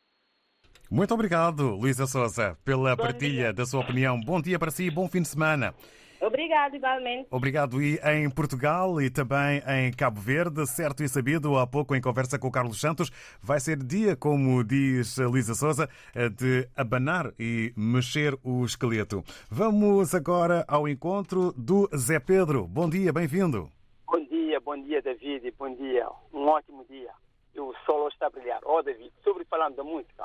Muito 0.91 1.13
obrigado, 1.13 1.75
Luísa 1.75 2.07
Souza, 2.07 2.57
pela 2.65 2.95
bom 2.95 3.03
partilha 3.03 3.43
dia. 3.43 3.53
da 3.53 3.63
sua 3.63 3.81
opinião. 3.81 4.19
Bom 4.19 4.41
dia 4.41 4.57
para 4.57 4.71
si 4.71 4.85
e 4.85 4.91
bom 4.91 5.07
fim 5.07 5.21
de 5.21 5.27
semana. 5.27 5.75
Obrigado, 6.19 6.75
igualmente. 6.75 7.27
Obrigado. 7.29 7.79
E 7.79 7.99
em 8.03 8.27
Portugal 8.27 8.99
e 8.99 9.07
também 9.07 9.61
em 9.67 9.93
Cabo 9.93 10.19
Verde, 10.19 10.65
certo 10.65 11.03
e 11.03 11.07
sabido, 11.07 11.57
há 11.59 11.67
pouco 11.67 11.95
em 11.95 12.01
conversa 12.01 12.39
com 12.39 12.47
o 12.47 12.51
Carlos 12.51 12.81
Santos, 12.81 13.11
vai 13.39 13.59
ser 13.59 13.77
dia, 13.77 14.15
como 14.15 14.63
diz 14.63 15.19
a 15.19 15.27
Luísa 15.27 15.53
Souza, 15.53 15.87
de 16.35 16.67
abanar 16.75 17.33
e 17.39 17.71
mexer 17.77 18.35
o 18.43 18.65
esqueleto. 18.65 19.23
Vamos 19.49 20.15
agora 20.15 20.65
ao 20.67 20.87
encontro 20.87 21.53
do 21.53 21.87
Zé 21.95 22.19
Pedro. 22.19 22.67
Bom 22.67 22.89
dia, 22.89 23.13
bem-vindo. 23.13 23.69
Bom 24.07 24.25
dia, 24.25 24.59
bom 24.59 24.81
dia, 24.81 25.03
David. 25.03 25.53
Bom 25.57 25.73
dia. 25.75 26.07
Um 26.33 26.47
ótimo 26.47 26.83
dia. 26.89 27.11
O 27.55 27.73
sol 27.85 28.07
está 28.09 28.25
a 28.27 28.29
brilhar. 28.29 28.59
Ó, 28.65 28.79
oh, 28.79 28.81
David, 28.81 29.11
sobre 29.23 29.45
falando 29.45 29.75
da 29.75 29.83
música, 29.83 30.23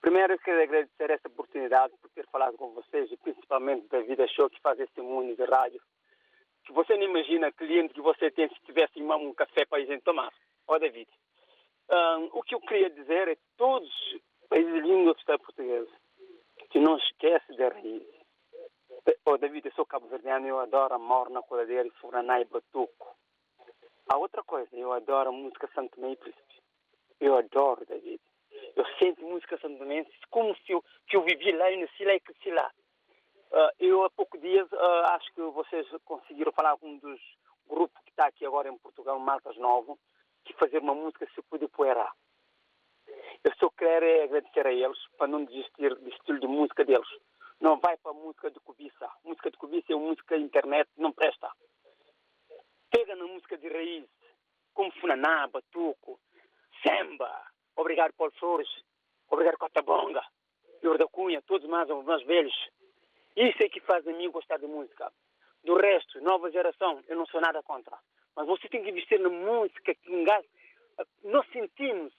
Primeiro, 0.00 0.34
eu 0.34 0.38
quero 0.38 0.62
agradecer 0.62 1.10
essa 1.10 1.28
oportunidade 1.28 1.92
por 2.00 2.08
ter 2.10 2.26
falado 2.28 2.56
com 2.56 2.72
vocês 2.72 3.10
e 3.10 3.16
principalmente 3.16 3.88
da 3.88 4.00
Vida 4.00 4.26
Show 4.28 4.48
que 4.48 4.60
faz 4.60 4.78
esse 4.78 5.00
mundo 5.00 5.34
de 5.34 5.44
rádio. 5.44 5.80
Que 6.64 6.72
você 6.72 6.96
não 6.96 7.02
imagina 7.02 7.52
cliente 7.52 7.94
que 7.94 8.00
você 8.00 8.30
tem 8.30 8.48
se 8.48 8.60
tivesse 8.64 9.00
em 9.00 9.04
um 9.04 9.34
café 9.34 9.64
para 9.64 9.78
a 9.78 9.84
gente 9.84 10.02
tomar. 10.02 10.32
Ó, 10.68 10.74
oh, 10.76 10.78
David, 10.78 11.08
um, 11.90 12.38
o 12.38 12.42
que 12.42 12.54
eu 12.54 12.60
queria 12.60 12.90
dizer 12.90 13.28
é 13.28 13.34
que 13.34 13.42
todos 13.56 13.88
os 13.88 14.48
países 14.48 14.84
língua 14.84 15.14
portuguesa 15.26 15.90
que 16.70 16.78
não 16.78 16.96
esquece 16.98 17.56
da 17.56 17.68
raiz. 17.68 18.02
Ó, 19.26 19.32
oh, 19.32 19.38
David, 19.38 19.66
eu 19.66 19.72
sou 19.72 19.86
cabo-verdiano 19.86 20.46
eu 20.46 20.60
adoro 20.60 20.94
a 20.94 20.98
morna, 20.98 21.42
coladeira, 21.42 21.88
furaná 22.00 22.40
e 22.40 22.44
batuco. 22.44 23.16
A 24.08 24.16
outra 24.16 24.42
coisa, 24.44 24.68
eu 24.76 24.92
adoro 24.92 25.30
a 25.30 25.32
música 25.32 25.68
Santo 25.74 26.00
Meio 26.00 26.16
Príncipe. 26.16 26.62
Eu 27.20 27.36
adoro, 27.36 27.84
David. 27.84 28.20
Eu 28.76 28.84
sinto 28.98 29.24
música 29.24 29.58
santomense 29.58 30.10
como 30.30 30.54
se 30.56 30.72
eu, 30.72 30.84
que 31.06 31.16
eu 31.16 31.22
vivi 31.22 31.52
lá 31.52 31.70
e 31.70 31.80
nasci 31.80 32.04
lá 32.04 32.14
e 32.14 32.20
cresci 32.20 32.50
lá. 32.50 32.70
Uh, 33.50 33.72
eu, 33.78 34.04
há 34.04 34.10
poucos 34.10 34.40
dias, 34.40 34.70
uh, 34.72 35.04
acho 35.14 35.32
que 35.34 35.40
vocês 35.40 35.86
conseguiram 36.04 36.52
falar 36.52 36.76
com 36.76 36.90
um 36.90 36.98
dos 36.98 37.20
grupos 37.68 38.02
que 38.04 38.10
está 38.10 38.26
aqui 38.26 38.44
agora 38.44 38.68
em 38.68 38.78
Portugal, 38.78 39.18
Maltas 39.18 39.56
Novo, 39.56 39.98
que 40.44 40.52
fazer 40.54 40.78
uma 40.78 40.94
música 40.94 41.26
se 41.34 41.42
pude 41.42 41.66
poeira. 41.68 42.10
Eu 43.44 43.52
só 43.58 43.70
quero 43.70 44.04
é 44.04 44.24
agradecer 44.24 44.66
a 44.66 44.72
eles 44.72 44.98
para 45.16 45.28
não 45.28 45.44
desistir 45.44 45.94
do 45.94 46.08
estilo 46.08 46.40
de 46.40 46.46
música 46.46 46.84
deles. 46.84 47.08
Não 47.60 47.78
vai 47.78 47.96
para 47.96 48.12
a 48.12 48.14
música 48.14 48.50
de 48.50 48.60
cobiça. 48.60 49.10
Música 49.24 49.50
de 49.50 49.56
cobiça 49.56 49.92
é 49.92 49.96
música 49.96 50.36
internet, 50.36 50.88
não 50.96 51.12
presta. 51.12 51.50
Pega 52.90 53.14
na 53.16 53.26
música 53.26 53.56
de 53.56 53.68
raiz, 53.68 54.06
como 54.74 54.92
Funaná, 55.00 55.46
Batuco, 55.48 56.20
Samba, 56.82 57.46
obrigado 57.78 58.12
Paulo 58.14 58.32
Flores, 58.38 58.68
obrigado 59.30 59.56
Cotabonga, 59.56 60.22
Lourdes 60.82 61.06
da 61.06 61.10
Cunha, 61.10 61.42
todos 61.42 61.66
mais, 61.68 61.88
os 61.88 62.04
mais 62.04 62.22
velhos. 62.24 62.54
Isso 63.36 63.62
é 63.62 63.68
que 63.68 63.80
faz 63.80 64.06
a 64.06 64.12
mim 64.12 64.30
gostar 64.30 64.58
de 64.58 64.66
música. 64.66 65.12
Do 65.64 65.76
resto, 65.76 66.20
nova 66.20 66.50
geração, 66.50 67.02
eu 67.06 67.16
não 67.16 67.26
sou 67.26 67.40
nada 67.40 67.62
contra. 67.62 67.96
Mas 68.34 68.46
você 68.46 68.68
tem 68.68 68.82
que 68.82 68.90
investir 68.90 69.20
na 69.20 69.28
música 69.28 69.94
que 69.94 70.12
engaja. 70.12 70.46
Nós 71.24 71.46
sentimos 71.52 72.12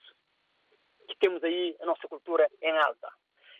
que 1.08 1.18
temos 1.18 1.44
aí 1.44 1.76
a 1.82 1.86
nossa 1.86 2.08
cultura 2.08 2.48
em 2.62 2.78
alta. 2.78 3.12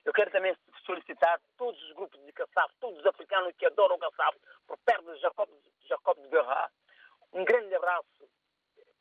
Eu 0.06 0.14
quero 0.14 0.32
também 0.32 0.56
solicitar 0.86 1.40
todos 1.58 1.82
os 1.84 1.92
grupos 1.94 2.24
de 2.26 2.32
caçafo, 2.32 2.74
todos 2.80 3.00
os 3.00 3.06
africanos 3.06 3.54
que 3.58 3.66
adoram 3.66 3.98
caçafo, 4.00 4.40
por 4.66 4.78
perto 4.80 5.14
de 5.14 5.20
Jacob, 5.20 5.50
Jacob 5.88 6.18
de 6.22 6.28
Berra, 6.30 6.72
um 7.34 7.44
grande 7.44 7.76
abraço. 7.76 8.30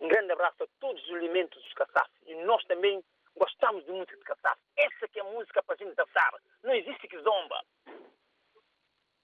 Um 0.01 0.09
grande 0.09 0.33
abraço 0.33 0.63
a 0.63 0.67
todos 0.79 1.03
os 1.05 1.11
elementos 1.11 1.63
dos 1.63 1.73
caçafos. 1.75 2.17
E 2.27 2.35
nós 2.45 2.65
também 2.65 3.03
gostamos 3.37 3.85
de 3.85 3.93
música 3.93 4.17
de 4.17 4.25
caçafo. 4.25 4.61
Essa 4.77 5.09
que 5.09 5.19
é 5.19 5.23
a 5.23 5.33
música 5.33 5.63
para 5.63 5.75
a 5.75 5.79
gente 5.79 5.95
dançar. 5.95 6.35
Não 6.63 6.75
existe 6.75 7.09
que 7.09 7.19
zomba. 7.19 7.65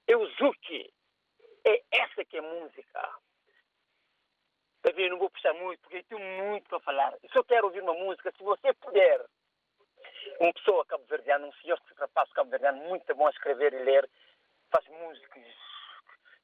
É 0.06 0.16
o 0.16 0.26
Zuki. 0.32 0.92
É 1.64 1.82
essa 1.92 2.24
que 2.24 2.36
é 2.36 2.40
música. 2.40 3.18
Também 4.82 5.08
não 5.08 5.18
vou 5.18 5.30
puxar 5.30 5.54
muito, 5.54 5.80
porque 5.80 6.02
tenho 6.02 6.20
muito 6.20 6.68
para 6.68 6.80
falar. 6.80 7.14
Eu 7.22 7.30
só 7.30 7.42
quero 7.42 7.66
ouvir 7.66 7.80
uma 7.80 7.94
música, 7.94 8.30
se 8.36 8.42
você 8.42 8.72
puder. 8.74 9.24
Uma 10.40 10.52
pessoa 10.52 10.84
cabo-verdiana, 10.84 11.46
um 11.46 11.52
senhor 11.54 11.80
que 11.80 11.94
se 11.94 12.00
rapaz 12.00 12.30
cabo-verdiano, 12.32 12.84
muito 12.84 13.14
bom 13.14 13.26
a 13.26 13.30
escrever 13.30 13.72
e 13.72 13.78
ler, 13.78 14.10
faz 14.70 14.86
músicas 14.88 15.42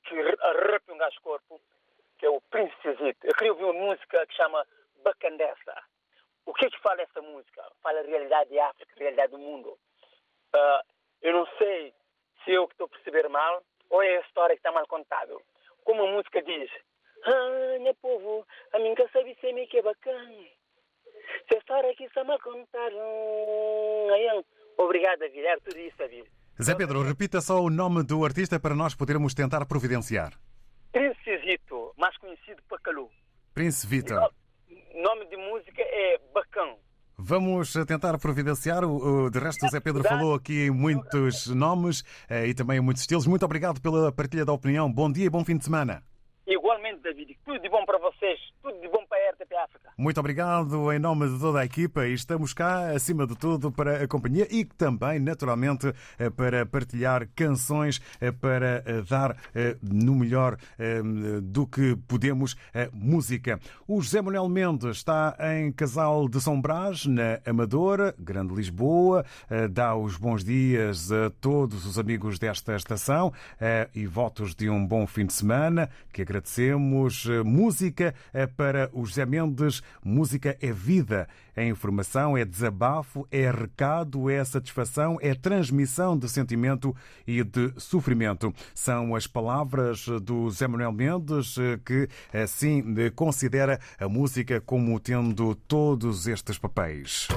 que 0.04 0.14
arrepiam 0.40 0.96
o 0.96 0.98
gajo 0.98 1.20
corpo, 1.20 1.60
que 2.20 2.26
é 2.26 2.30
o 2.30 2.40
Príncipe 2.50 2.94
Zito. 3.02 3.26
Eu 3.26 3.34
queria 3.34 3.52
ouvir 3.52 3.64
uma 3.64 3.72
música 3.72 4.26
que 4.26 4.34
chama 4.34 4.64
Bacandessa. 5.02 5.74
O 6.44 6.52
que 6.52 6.66
é 6.66 6.70
que 6.70 6.78
fala 6.80 7.00
essa 7.00 7.22
música? 7.22 7.64
Fala 7.82 8.00
a 8.00 8.02
realidade 8.02 8.54
da 8.54 8.66
África, 8.68 8.92
a 8.94 8.98
realidade 8.98 9.32
do 9.32 9.38
mundo. 9.38 9.70
Uh, 10.54 10.82
eu 11.22 11.32
não 11.32 11.46
sei 11.56 11.94
se 12.44 12.52
eu 12.52 12.68
que 12.68 12.74
estou 12.74 12.86
a 12.86 12.90
perceber 12.90 13.26
mal 13.30 13.62
ou 13.88 14.02
é 14.02 14.18
a 14.18 14.20
história 14.20 14.54
que 14.54 14.60
está 14.60 14.70
mal 14.70 14.86
contada. 14.86 15.34
Como 15.82 16.04
a 16.04 16.12
música 16.12 16.42
diz, 16.42 16.70
ah, 17.24 17.78
meu 17.80 17.94
povo, 17.94 18.46
a 18.74 18.78
mim 18.78 18.94
que 18.94 19.08
sabe 19.08 19.36
me 19.54 19.66
que 19.66 19.78
é 19.78 19.82
bacana. 19.82 20.44
Se 21.48 21.54
a 21.54 21.58
história 21.58 21.90
aqui 21.90 22.04
está 22.04 22.22
mal 22.22 22.38
contada. 22.40 22.96
Obrigado, 24.76 25.20
Vilhar, 25.30 25.58
tudo 25.60 25.78
isso 25.78 26.02
a. 26.02 26.26
Zé 26.62 26.74
Pedro, 26.74 27.02
repita 27.02 27.40
só 27.40 27.60
o 27.60 27.70
nome 27.70 28.02
do 28.02 28.22
artista 28.26 28.60
para 28.60 28.74
nós 28.74 28.94
podermos 28.94 29.32
tentar 29.32 29.64
providenciar. 29.64 30.32
Prince 30.92 31.38
Zito, 31.44 31.92
mais 31.96 32.16
conhecido 32.18 32.60
por 32.68 32.80
Calu. 32.80 33.08
Prince 33.54 33.86
Vitor. 33.86 34.30
O 34.68 35.02
nome 35.02 35.26
de 35.26 35.36
música 35.36 35.82
é 35.82 36.18
Bacão. 36.34 36.76
Vamos 37.16 37.72
tentar 37.86 38.18
providenciar. 38.18 38.82
De 39.30 39.38
resto, 39.38 39.66
o 39.66 39.68
Zé 39.68 39.78
Pedro 39.78 40.02
falou 40.02 40.34
aqui 40.34 40.66
em 40.66 40.70
muitos 40.70 41.46
nomes 41.48 42.02
eh, 42.28 42.46
e 42.46 42.54
também 42.54 42.78
em 42.78 42.80
muitos 42.80 43.02
estilos. 43.02 43.26
Muito 43.26 43.44
obrigado 43.44 43.80
pela 43.80 44.10
partilha 44.10 44.44
da 44.44 44.52
opinião. 44.52 44.90
Bom 44.90 45.12
dia 45.12 45.26
e 45.26 45.30
bom 45.30 45.44
fim 45.44 45.58
de 45.58 45.64
semana. 45.64 46.02
Igualmente, 46.46 47.02
David. 47.02 47.38
Tudo 47.44 47.60
de 47.60 47.68
bom 47.68 47.84
para 47.84 47.98
vocês. 47.98 48.40
Tudo 48.62 48.80
de 48.80 48.88
bom 48.88 49.04
RTP 49.40 49.54
África. 49.56 49.90
Muito 49.96 50.20
obrigado 50.20 50.92
em 50.92 50.98
nome 50.98 51.28
de 51.28 51.38
toda 51.38 51.60
a 51.60 51.64
equipa 51.64 52.06
e 52.06 52.14
estamos 52.14 52.52
cá, 52.52 52.90
acima 52.90 53.26
de 53.26 53.36
tudo, 53.36 53.70
para 53.72 54.02
a 54.02 54.08
companhia 54.08 54.46
e 54.50 54.64
também, 54.64 55.18
naturalmente, 55.18 55.92
eh, 56.18 56.30
para 56.30 56.64
partilhar 56.66 57.26
canções, 57.34 58.00
eh, 58.20 58.30
para 58.30 58.82
dar 59.08 59.36
no 59.82 60.14
melhor 60.14 60.56
do 61.42 61.66
que 61.66 61.96
podemos 62.08 62.56
música. 62.92 63.58
O 63.86 64.00
José 64.00 64.20
Manuel 64.20 64.48
Mendes 64.48 64.98
está 64.98 65.36
em 65.54 65.72
Casal 65.72 66.28
de 66.28 66.40
São 66.40 66.60
Brás, 66.60 67.06
na 67.06 67.40
Amadora, 67.44 68.14
Grande 68.18 68.54
Lisboa. 68.54 69.24
Dá 69.70 69.94
os 69.94 70.16
bons 70.16 70.44
dias 70.44 71.10
a 71.12 71.30
todos 71.40 71.86
os 71.86 71.98
amigos 71.98 72.38
desta 72.38 72.74
estação 72.76 73.32
e 73.94 74.06
votos 74.06 74.54
de 74.54 74.68
um 74.68 74.86
bom 74.86 75.06
fim 75.06 75.26
de 75.26 75.32
semana 75.32 75.88
que 76.12 76.22
agradecemos. 76.22 77.26
Música 77.44 78.14
para 78.56 78.90
o 78.92 79.04
José 79.04 79.26
Mendes. 79.30 79.82
Música 80.04 80.56
é 80.60 80.72
vida, 80.72 81.28
é 81.54 81.64
informação, 81.66 82.36
é 82.36 82.44
desabafo, 82.44 83.26
é 83.30 83.50
recado, 83.50 84.28
é 84.28 84.44
satisfação, 84.44 85.18
é 85.22 85.34
transmissão 85.34 86.18
de 86.18 86.28
sentimento 86.28 86.94
e 87.26 87.42
de 87.44 87.72
sofrimento. 87.76 88.52
São 88.74 89.14
as 89.14 89.26
palavras 89.26 90.06
do 90.22 90.50
José 90.50 90.66
Manuel 90.66 90.92
Mendes 90.92 91.54
que 91.84 92.08
assim 92.32 92.82
considera 93.14 93.78
a 93.98 94.08
música 94.08 94.60
como 94.60 94.98
tendo 94.98 95.54
todos 95.54 96.26
estes 96.26 96.58
papéis. 96.58 97.28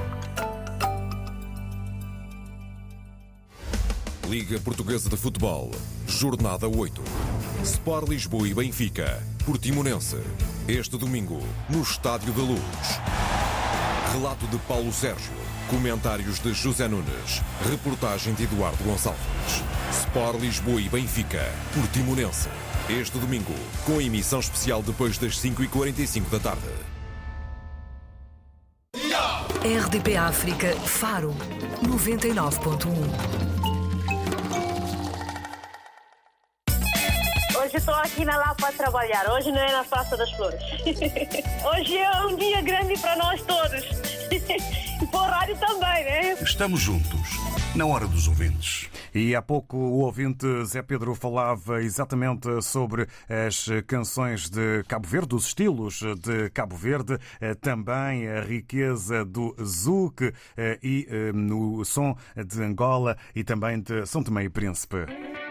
Liga 4.29 4.57
Portuguesa 4.59 5.09
de 5.09 5.17
Futebol, 5.17 5.69
Jornada 6.07 6.67
8. 6.67 7.01
Sport 7.63 8.07
Lisboa 8.07 8.47
e 8.47 8.53
Benfica, 8.53 9.21
Portimonense. 9.45 10.17
Este 10.65 10.97
domingo, 10.97 11.41
no 11.69 11.81
Estádio 11.81 12.31
da 12.31 12.41
Luz. 12.41 12.59
Relato 14.13 14.47
de 14.47 14.57
Paulo 14.59 14.93
Sérgio. 14.93 15.33
Comentários 15.69 16.39
de 16.39 16.53
José 16.53 16.88
Nunes. 16.88 17.41
Reportagem 17.69 18.33
de 18.33 18.43
Eduardo 18.43 18.81
Gonçalves. 18.83 19.19
Sport 19.91 20.39
Lisboa 20.39 20.79
e 20.79 20.88
Benfica, 20.88 21.43
Portimonense. 21.73 22.47
Este 22.89 23.17
domingo, 23.17 23.53
com 23.86 23.99
emissão 23.99 24.39
especial 24.39 24.81
depois 24.81 25.17
das 25.17 25.38
5h45 25.38 26.29
da 26.29 26.39
tarde. 26.39 26.93
RDP 29.63 30.15
África, 30.17 30.75
Faro, 30.86 31.36
99.1. 31.83 33.52
Hoje 37.73 37.79
estou 37.79 37.95
aqui 37.95 38.23
na 38.23 38.38
Lapa 38.38 38.53
para 38.55 38.71
trabalhar. 38.71 39.27
Hoje 39.31 39.51
não 39.51 39.57
é 39.57 39.71
na 39.71 39.83
Praça 39.83 40.15
das 40.15 40.31
Flores. 40.33 40.62
Hoje 41.65 41.97
é 41.97 42.21
um 42.27 42.36
dia 42.36 42.62
grande 42.62 42.93
para 42.99 43.15
nós 43.15 43.41
todos. 43.41 43.83
E 45.01 45.07
para 45.07 45.19
o 45.19 45.23
rádio 45.23 45.57
também, 45.57 46.05
né? 46.05 46.33
Estamos 46.41 46.79
juntos, 46.79 47.19
na 47.75 47.86
hora 47.86 48.07
dos 48.07 48.27
ouvintes. 48.27 48.89
E 49.13 49.36
há 49.36 49.41
pouco 49.41 49.75
o 49.75 49.99
ouvinte 50.01 50.45
Zé 50.65 50.81
Pedro 50.81 51.13
falava 51.13 51.83
exatamente 51.83 52.62
sobre 52.62 53.07
as 53.27 53.65
canções 53.86 54.49
de 54.49 54.83
Cabo 54.88 55.07
Verde, 55.07 55.36
os 55.36 55.47
estilos 55.47 55.99
de 56.21 56.49
Cabo 56.51 56.77
Verde, 56.77 57.17
também 57.59 58.29
a 58.29 58.41
riqueza 58.41 59.25
do 59.25 59.53
Zouk 59.62 60.31
e 60.81 61.07
no 61.33 61.83
som 61.83 62.15
de 62.38 62.63
Angola 62.63 63.17
e 63.36 63.43
também 63.43 63.81
de 63.81 64.05
São 64.05 64.23
Tomé 64.23 64.45
e 64.45 64.49
Príncipe. 64.49 65.42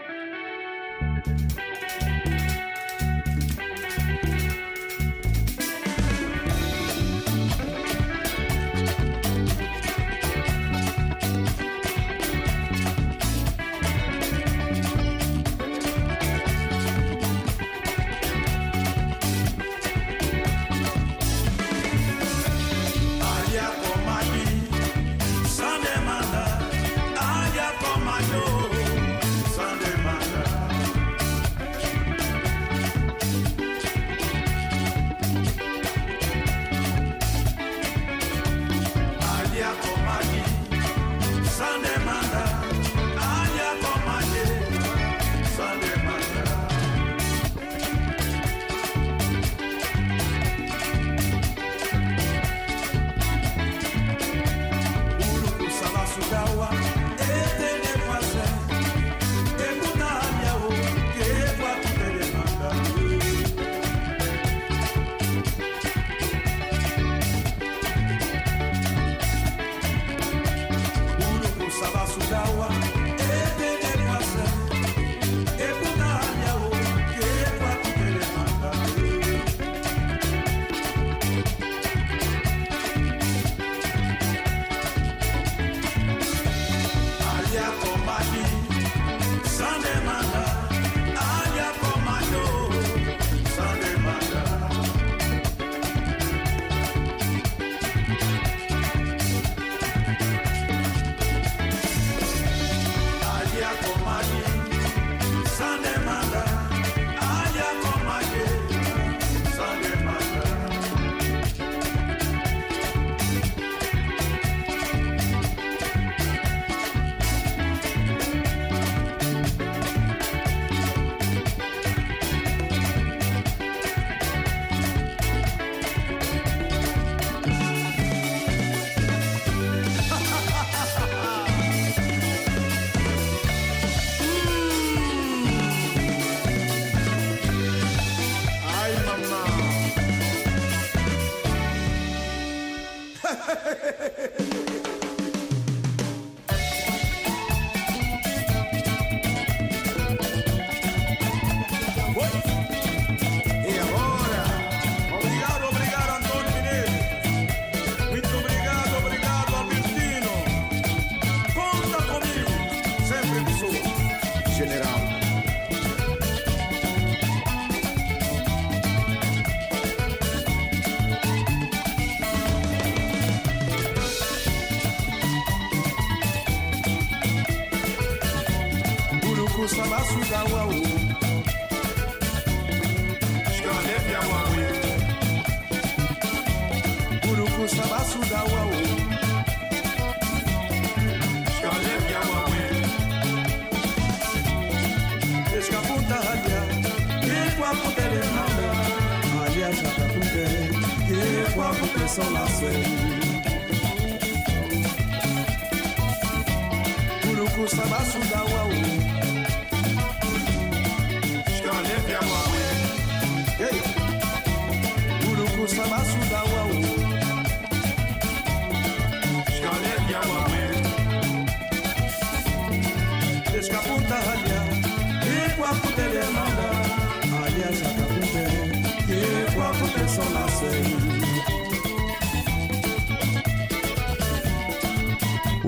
Sudawa 1.03 2.22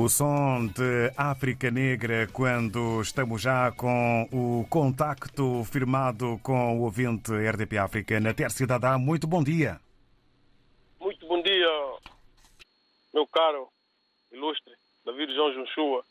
O 0.06 0.10
som 0.10 0.68
de 0.68 1.12
África 1.18 1.72
Negra, 1.72 2.28
quando 2.32 3.02
estamos 3.02 3.42
já 3.42 3.72
com 3.72 4.30
o 4.32 4.64
contacto 4.70 5.64
firmado 5.64 6.40
com 6.44 6.78
o 6.78 6.84
ouvinte 6.84 7.32
RDP 7.32 7.80
África 7.80 8.20
na 8.20 8.32
Terça 8.32 8.68
Dada. 8.68 9.00
Muito 9.00 9.26
bom 9.26 9.44
dia. 9.44 9.82
Muito 11.00 11.26
bom 11.26 11.42
dia, 11.42 11.68
meu 13.14 13.26
caro, 13.26 13.68
ilustre 14.32 14.74
David 15.04 15.34
João 15.34 15.54
Junchua. 15.54 16.04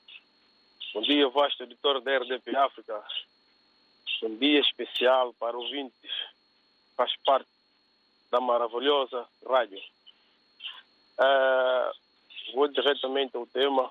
Bom 0.92 1.02
dia, 1.02 1.28
vasto 1.28 1.62
editor 1.62 2.00
da 2.00 2.18
RDP 2.18 2.56
África. 2.56 3.00
Um 4.24 4.36
dia 4.36 4.60
especial 4.60 5.34
para 5.34 5.56
ouvintes. 5.56 6.10
Faz 6.96 7.12
parte 7.24 7.48
da 8.30 8.40
maravilhosa 8.40 9.26
rádio. 9.46 9.80
Ah, 11.18 11.92
vou 12.54 12.68
diretamente 12.68 13.36
ao 13.36 13.46
tema. 13.46 13.90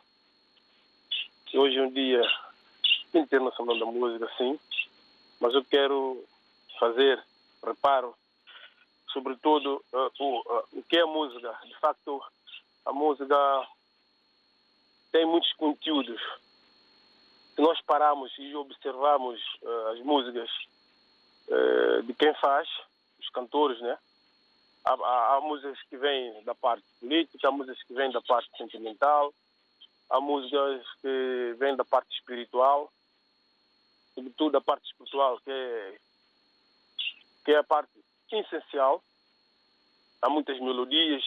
que 1.45 1.57
Hoje 1.57 1.77
é 1.77 1.81
um 1.83 1.91
dia 1.91 2.21
internacional 3.13 3.77
da 3.77 3.85
música, 3.85 4.29
sim, 4.37 4.59
mas 5.39 5.53
eu 5.53 5.63
quero 5.63 6.23
fazer 6.79 7.23
reparo, 7.63 8.15
sobretudo, 9.11 9.83
uh, 9.93 10.11
o, 10.19 10.39
uh, 10.39 10.63
o 10.73 10.83
que 10.83 10.97
é 10.97 11.05
música. 11.05 11.55
De 11.65 11.75
facto, 11.79 12.21
a 12.85 12.91
música 12.91 13.67
tem 15.11 15.25
muitos 15.25 15.53
conteúdos. 15.53 16.19
Se 17.55 17.61
nós 17.61 17.79
pararmos 17.81 18.31
e 18.37 18.55
observarmos 18.55 19.39
uh, 19.61 19.87
as 19.93 19.99
músicas 19.99 20.49
de 22.05 22.13
quem 22.13 22.33
faz, 22.35 22.67
os 23.19 23.29
cantores, 23.29 23.79
né? 23.81 23.97
Há, 24.85 24.93
há, 24.93 25.35
há, 25.35 25.41
músicas 25.41 25.79
que 25.83 25.97
vêm 25.97 26.41
da 26.43 26.55
parte 26.55 26.83
política, 26.99 27.47
há 27.47 27.51
músicas 27.51 27.83
que 27.83 27.93
vêm 27.93 28.11
da 28.11 28.21
parte 28.21 28.49
sentimental, 28.57 29.33
há 30.09 30.19
músicas 30.19 30.85
que 31.01 31.55
vêm 31.57 31.75
da 31.75 31.85
parte 31.85 32.13
espiritual, 32.15 32.91
sobretudo 34.13 34.51
da 34.51 34.61
parte 34.61 34.85
espiritual, 34.85 35.39
que 35.39 35.51
é, 35.51 35.97
que 37.45 37.51
é 37.51 37.57
a 37.57 37.63
parte 37.63 37.91
essencial. 38.31 39.01
Há 40.21 40.29
muitas 40.29 40.59
melodias 40.59 41.23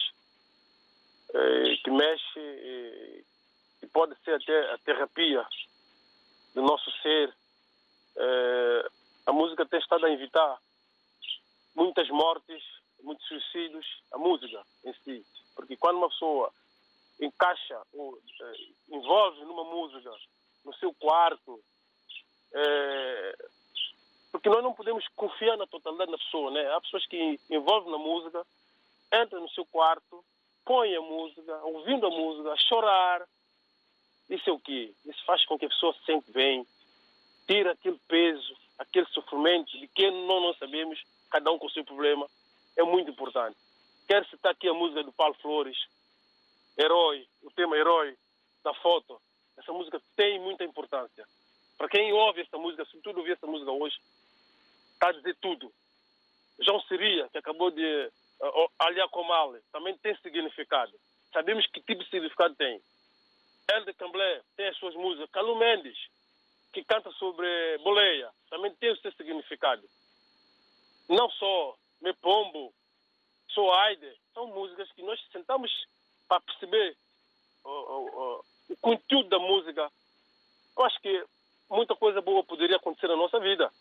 eh, 1.33 1.77
que 1.83 1.91
mexem 1.91 2.43
e, 2.43 3.25
e, 3.83 3.87
pode 3.87 4.15
ser 4.23 4.35
até 4.35 4.73
a 4.73 4.77
terapia 4.79 5.45
do 6.57 6.63
nosso 6.63 6.89
ser. 7.03 7.31
Eh, 8.17 8.89
a 9.27 9.31
música 9.31 9.63
tem 9.67 9.79
estado 9.79 10.07
a 10.07 10.11
evitar 10.11 10.57
muitas 11.75 12.09
mortes 12.09 12.63
muitos 13.03 13.27
suicídios, 13.27 13.85
a 14.11 14.17
música 14.17 14.59
em 14.83 14.93
si. 15.03 15.25
Porque 15.55 15.77
quando 15.77 15.97
uma 15.97 16.09
pessoa 16.09 16.51
encaixa, 17.21 17.79
ou, 17.93 18.17
eh, 18.17 18.55
envolve 18.89 19.43
numa 19.45 19.63
música, 19.63 20.11
no 20.65 20.73
seu 20.73 20.91
quarto, 20.95 21.61
eh, 22.53 23.37
porque 24.31 24.49
nós 24.49 24.63
não 24.63 24.73
podemos 24.73 25.07
confiar 25.15 25.57
na 25.57 25.67
totalidade 25.67 26.11
da 26.11 26.17
pessoa, 26.17 26.49
né? 26.49 26.73
Há 26.73 26.81
pessoas 26.81 27.05
que 27.05 27.39
envolvem 27.51 27.91
na 27.91 27.99
música, 27.99 28.45
entram 29.13 29.41
no 29.41 29.49
seu 29.49 29.65
quarto, 29.67 30.25
põem 30.65 30.95
a 30.95 31.01
música, 31.01 31.55
ouvindo 31.63 32.07
a 32.07 32.09
música, 32.09 32.51
a 32.51 32.57
chorar. 32.57 33.27
Isso 34.29 34.49
é 34.49 34.53
o 34.53 34.59
quê? 34.59 34.93
Isso 35.05 35.23
faz 35.25 35.45
com 35.45 35.57
que 35.57 35.65
a 35.65 35.69
pessoa 35.69 35.93
se 35.93 36.05
sente 36.05 36.31
bem, 36.31 36.65
tira 37.47 37.71
aquele 37.71 37.99
peso, 38.07 38.55
aquele 38.77 39.05
sofrimento 39.07 39.77
de 39.77 39.87
que 39.87 40.09
não, 40.11 40.41
não 40.41 40.53
sabemos, 40.55 41.01
cada 41.29 41.51
um 41.51 41.57
com 41.57 41.67
o 41.67 41.71
seu 41.71 41.83
problema 41.83 42.27
é 42.75 42.83
muito 42.83 43.09
importante. 43.09 43.57
Quero 44.07 44.27
citar 44.29 44.51
aqui 44.51 44.67
a 44.67 44.73
música 44.73 45.03
do 45.03 45.11
Paulo 45.11 45.33
Flores, 45.35 45.77
Herói, 46.77 47.27
o 47.43 47.51
tema 47.51 47.75
Herói 47.75 48.15
da 48.63 48.73
foto. 48.75 49.19
Essa 49.57 49.73
música 49.73 50.01
tem 50.15 50.39
muita 50.39 50.63
importância. 50.63 51.25
Para 51.77 51.89
quem 51.89 52.13
ouve 52.13 52.41
essa 52.41 52.57
música, 52.57 52.85
sobretudo 52.85 53.19
ouvir 53.19 53.33
essa 53.33 53.47
música 53.47 53.71
hoje, 53.71 53.97
está 54.93 55.09
a 55.09 55.11
dizer 55.11 55.35
tudo. 55.41 55.71
João 56.59 56.81
Seria, 56.81 57.27
que 57.29 57.37
acabou 57.37 57.71
de 57.71 58.11
uh, 58.41 58.71
aliar 58.79 59.07
com 59.09 59.23
Mali, 59.23 59.59
também 59.71 59.95
tem 59.97 60.15
significado. 60.17 60.91
Sabemos 61.31 61.65
que 61.67 61.81
tipo 61.81 62.03
de 62.03 62.09
significado 62.09 62.55
tem. 62.55 62.81
Hélder 63.69 63.95
Camblé 63.95 64.41
tem 64.55 64.67
as 64.67 64.77
suas 64.77 64.95
músicas. 64.95 65.29
Calu 65.31 65.55
Mendes, 65.57 65.97
que 66.71 66.83
canta 66.83 67.11
sobre 67.13 67.77
boleia, 67.79 68.29
também 68.49 68.73
tem 68.75 68.91
o 68.91 68.97
seu 68.97 69.11
significado. 69.13 69.83
Não 71.09 71.29
só 71.31 71.77
me 72.01 72.13
Pombo, 72.13 72.73
Sou 73.49 73.73
Aide, 73.73 74.13
são 74.33 74.47
músicas 74.47 74.91
que 74.91 75.01
nós 75.01 75.19
sentamos 75.31 75.71
para 76.27 76.41
perceber 76.41 76.95
o, 77.63 77.69
o, 77.69 78.43
o, 78.69 78.77
conteúdo 78.77 79.29
da 79.29 79.39
música. 79.39 79.91
Eu 80.77 80.85
acho 80.85 80.99
que 81.01 81.25
muita 81.69 81.95
coisa 81.95 82.21
boa 82.21 82.43
poderia 82.43 82.75
acontecer 82.75 83.07
na 83.07 83.15
nossa 83.15 83.39
vida. 83.39 83.71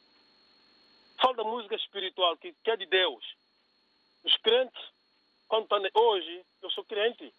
Fala 1.20 1.34
da 1.34 1.44
música 1.44 1.74
espiritual, 1.74 2.36
que, 2.36 2.52
que 2.52 2.70
é 2.70 2.76
de 2.76 2.86
Deus. 2.86 3.24
Os 4.24 4.36
crentes, 4.38 4.82
quando 5.46 5.64
estão 5.64 6.02
hoje, 6.02 6.44
eu 6.62 6.70
sou 6.70 6.84
crente. 6.84 7.32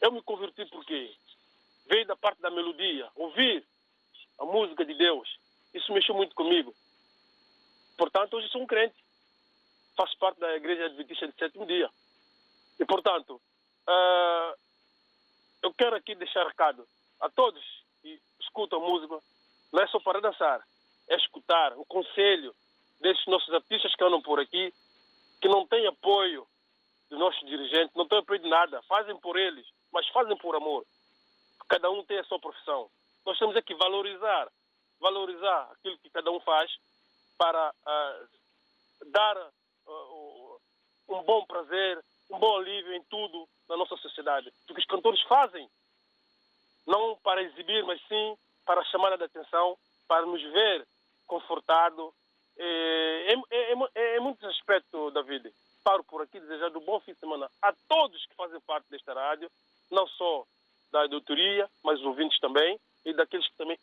Eu 0.00 0.12
me 0.12 0.22
converti 0.22 0.64
porque 0.66 1.14
veio 1.86 2.06
da 2.06 2.16
parte 2.16 2.40
da 2.40 2.50
melodia, 2.50 3.08
ouvir 3.14 3.64
a 4.38 4.44
música 4.44 4.84
de 4.84 4.94
Deus. 4.94 5.28
Isso 5.74 5.92
mexeu 5.92 6.14
muito 6.14 6.34
comigo. 6.34 6.74
Portanto, 7.96 8.34
hoje 8.34 8.48
sou 8.48 8.62
um 8.62 8.66
crente 8.66 8.94
faço 10.00 10.16
parte 10.16 10.40
da 10.40 10.56
Igreja 10.56 10.86
Adventista 10.86 11.28
de 11.28 11.34
Sétimo 11.34 11.66
Dia. 11.66 11.90
E, 12.78 12.84
portanto, 12.86 13.34
uh, 13.34 14.58
eu 15.62 15.74
quero 15.74 15.94
aqui 15.94 16.14
deixar 16.14 16.46
recado 16.46 16.86
a 17.20 17.28
todos 17.28 17.62
que 18.00 18.18
escutam 18.40 18.80
música, 18.80 19.18
não 19.70 19.82
é 19.82 19.86
só 19.88 20.00
para 20.00 20.22
dançar, 20.22 20.66
é 21.06 21.16
escutar 21.16 21.76
o 21.76 21.84
conselho 21.84 22.54
desses 22.98 23.26
nossos 23.26 23.52
artistas 23.52 23.94
que 23.94 24.02
andam 24.02 24.22
por 24.22 24.40
aqui, 24.40 24.72
que 25.40 25.48
não 25.48 25.66
têm 25.66 25.86
apoio 25.86 26.46
dos 27.10 27.18
nossos 27.18 27.46
dirigentes, 27.46 27.94
não 27.94 28.08
têm 28.08 28.18
apoio 28.18 28.40
de 28.40 28.48
nada, 28.48 28.80
fazem 28.82 29.16
por 29.18 29.36
eles, 29.38 29.66
mas 29.92 30.06
fazem 30.08 30.36
por 30.36 30.54
amor. 30.56 30.84
Cada 31.68 31.90
um 31.90 32.04
tem 32.04 32.18
a 32.18 32.24
sua 32.24 32.38
profissão. 32.38 32.90
Nós 33.24 33.38
temos 33.38 33.56
aqui 33.56 33.74
valorizar, 33.74 34.50
valorizar 35.00 35.70
aquilo 35.72 35.98
que 35.98 36.10
cada 36.10 36.30
um 36.30 36.40
faz 36.40 36.70
para 37.38 37.70
uh, 37.70 39.10
dar 39.10 39.36
um 41.08 41.22
bom 41.22 41.44
prazer, 41.46 42.02
um 42.30 42.38
bom 42.38 42.58
alívio 42.58 42.94
em 42.94 43.02
tudo 43.04 43.48
na 43.68 43.76
nossa 43.76 43.96
sociedade. 43.96 44.52
O 44.68 44.74
que 44.74 44.80
os 44.80 44.86
cantores 44.86 45.20
fazem, 45.22 45.68
não 46.86 47.16
para 47.16 47.42
exibir, 47.42 47.84
mas 47.84 48.00
sim 48.08 48.36
para 48.64 48.84
chamar 48.84 49.12
a 49.12 49.24
atenção, 49.24 49.76
para 50.06 50.26
nos 50.26 50.42
ver 50.42 50.86
confortado. 51.26 52.12
É, 52.56 53.34
é, 53.50 53.72
é, 53.94 54.16
é 54.16 54.20
muitos 54.20 54.44
aspectos, 54.48 55.12
David. 55.12 55.52
Paro 55.82 56.04
por 56.04 56.22
aqui 56.22 56.38
desejando 56.38 56.78
um 56.78 56.84
bom 56.84 57.00
fim 57.00 57.14
de 57.14 57.20
semana 57.20 57.50
a 57.62 57.72
todos 57.88 58.24
que 58.26 58.34
fazem 58.34 58.60
parte 58.60 58.88
desta 58.90 59.14
rádio, 59.14 59.50
não 59.90 60.06
só 60.06 60.44
da 60.92 61.06
doutoria, 61.06 61.68
mas 61.82 62.00
os 62.00 62.06
ouvintes 62.06 62.38
também, 62.40 62.78
e 63.04 63.12
daqueles 63.12 63.46
que 63.48 63.56
também 63.56 63.78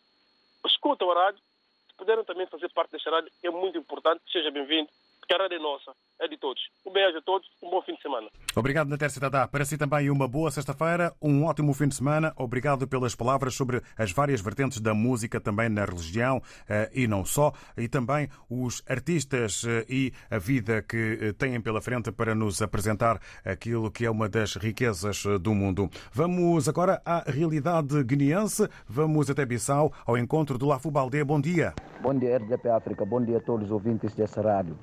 escutam 0.65 1.11
a 1.11 1.25
rádio, 1.25 1.41
se 1.87 1.95
puderem 1.95 2.23
também 2.23 2.47
fazer 2.47 2.69
parte 2.69 2.91
desta 2.91 3.09
rádio, 3.09 3.31
é 3.43 3.49
muito 3.49 3.77
importante. 3.77 4.21
Seja 4.31 4.51
bem-vindo, 4.51 4.89
porque 5.27 5.33
a 5.33 5.43
rádio 5.43 5.57
é 5.57 5.59
nossa, 5.59 5.91
é 6.21 6.27
de 6.27 6.37
todos. 6.37 6.61
Um 6.85 6.93
desejo 6.93 7.17
a 7.17 7.21
todos 7.21 7.47
um 7.61 7.69
bom 7.69 7.81
fim 7.81 7.93
de 7.95 8.01
semana. 8.01 8.29
Obrigado, 8.55 8.87
Natércia 8.87 9.19
Tadá. 9.19 9.45
Para 9.45 9.65
si 9.65 9.77
também 9.77 10.09
uma 10.09 10.25
boa 10.25 10.49
sexta-feira, 10.49 11.13
um 11.21 11.43
ótimo 11.43 11.73
fim 11.73 11.89
de 11.89 11.95
semana. 11.95 12.31
Obrigado 12.37 12.87
pelas 12.87 13.13
palavras 13.13 13.53
sobre 13.53 13.81
as 13.97 14.13
várias 14.13 14.39
vertentes 14.39 14.79
da 14.79 14.93
música, 14.93 15.41
também 15.41 15.67
na 15.67 15.83
religião 15.83 16.41
eh, 16.69 16.89
e 16.93 17.07
não 17.07 17.25
só, 17.25 17.51
e 17.77 17.89
também 17.89 18.29
os 18.49 18.81
artistas 18.87 19.65
eh, 19.67 19.85
e 19.89 20.13
a 20.31 20.37
vida 20.37 20.81
que 20.81 21.19
eh, 21.21 21.33
têm 21.33 21.59
pela 21.59 21.81
frente 21.81 22.09
para 22.09 22.33
nos 22.33 22.61
apresentar 22.61 23.19
aquilo 23.43 23.91
que 23.91 24.05
é 24.05 24.09
uma 24.09 24.29
das 24.29 24.55
riquezas 24.55 25.23
do 25.41 25.53
mundo. 25.53 25.89
Vamos 26.13 26.69
agora 26.69 27.01
à 27.05 27.29
realidade 27.29 28.01
guineense. 28.05 28.65
Vamos 28.87 29.29
até 29.29 29.45
Bissau, 29.45 29.91
ao 30.05 30.17
encontro 30.17 30.57
do 30.57 30.67
Lafu 30.67 30.89
Baldé. 30.89 31.21
Bom 31.21 31.41
dia. 31.41 31.73
Bom 32.01 32.17
dia, 32.17 32.37
RDP 32.37 32.69
África. 32.69 33.05
Bom 33.05 33.21
dia 33.21 33.37
a 33.37 33.41
todos 33.41 33.65
os 33.65 33.71
ouvintes 33.71 34.15
dessa 34.15 34.41
rádio. 34.41 34.77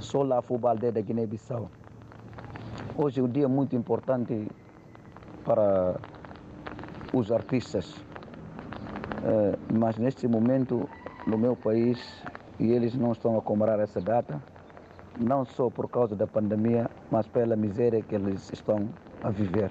Sou 0.00 0.22
Lafu 0.22 0.58
Baldé 0.58 0.90
da 0.90 1.00
Guiné-Bissau. 1.00 1.70
Hoje 2.96 3.20
é 3.20 3.22
um 3.22 3.28
dia 3.28 3.48
muito 3.48 3.76
importante 3.76 4.48
para 5.44 6.00
os 7.12 7.30
artistas, 7.30 7.94
Eh, 9.22 9.58
mas 9.70 9.98
neste 9.98 10.26
momento 10.26 10.88
no 11.26 11.36
meu 11.36 11.54
país 11.54 11.98
e 12.58 12.72
eles 12.72 12.94
não 12.94 13.12
estão 13.12 13.36
a 13.36 13.42
comemorar 13.42 13.78
essa 13.78 14.00
data, 14.00 14.42
não 15.18 15.44
só 15.44 15.68
por 15.68 15.90
causa 15.90 16.16
da 16.16 16.26
pandemia, 16.26 16.88
mas 17.10 17.26
pela 17.26 17.54
miséria 17.54 18.02
que 18.02 18.14
eles 18.14 18.50
estão 18.50 18.88
a 19.22 19.28
viver. 19.30 19.70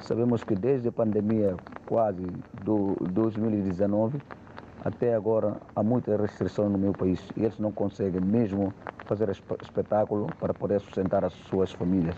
Sabemos 0.00 0.44
que 0.44 0.54
desde 0.54 0.88
a 0.88 0.92
pandemia 0.92 1.56
quase 1.86 2.26
do 2.62 2.94
2019 3.00 4.20
até 4.84 5.14
agora 5.14 5.56
há 5.74 5.82
muita 5.82 6.14
restrição 6.18 6.68
no 6.68 6.76
meu 6.76 6.92
país 6.92 7.20
e 7.34 7.40
eles 7.40 7.58
não 7.58 7.72
conseguem 7.72 8.20
mesmo 8.20 8.70
fazer 9.04 9.28
esp- 9.28 9.60
espetáculo 9.62 10.32
para 10.40 10.52
poder 10.52 10.80
sustentar 10.80 11.24
as 11.24 11.32
suas 11.32 11.72
famílias. 11.72 12.16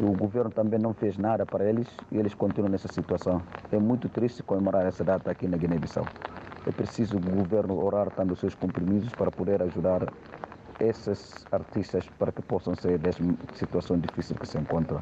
O 0.00 0.12
governo 0.14 0.50
também 0.50 0.78
não 0.78 0.92
fez 0.92 1.16
nada 1.16 1.46
para 1.46 1.64
eles 1.64 1.88
e 2.10 2.18
eles 2.18 2.34
continuam 2.34 2.70
nessa 2.70 2.88
situação. 2.88 3.42
É 3.70 3.78
muito 3.78 4.08
triste 4.08 4.42
comemorar 4.42 4.84
essa 4.86 5.04
data 5.04 5.30
aqui 5.30 5.46
na 5.46 5.56
Guiné-Bissau. 5.56 6.06
É 6.66 6.72
preciso 6.72 7.16
o 7.16 7.20
governo 7.20 7.78
orar 7.78 8.10
tanto 8.10 8.32
os 8.32 8.40
seus 8.40 8.54
compromissos 8.54 9.12
para 9.14 9.30
poder 9.30 9.62
ajudar 9.62 10.08
esses 10.80 11.46
artistas 11.52 12.08
para 12.18 12.32
que 12.32 12.42
possam 12.42 12.74
sair 12.74 12.98
dessa 12.98 13.22
situação 13.54 13.98
difícil 13.98 14.36
que 14.36 14.46
se 14.46 14.58
encontram. 14.58 15.00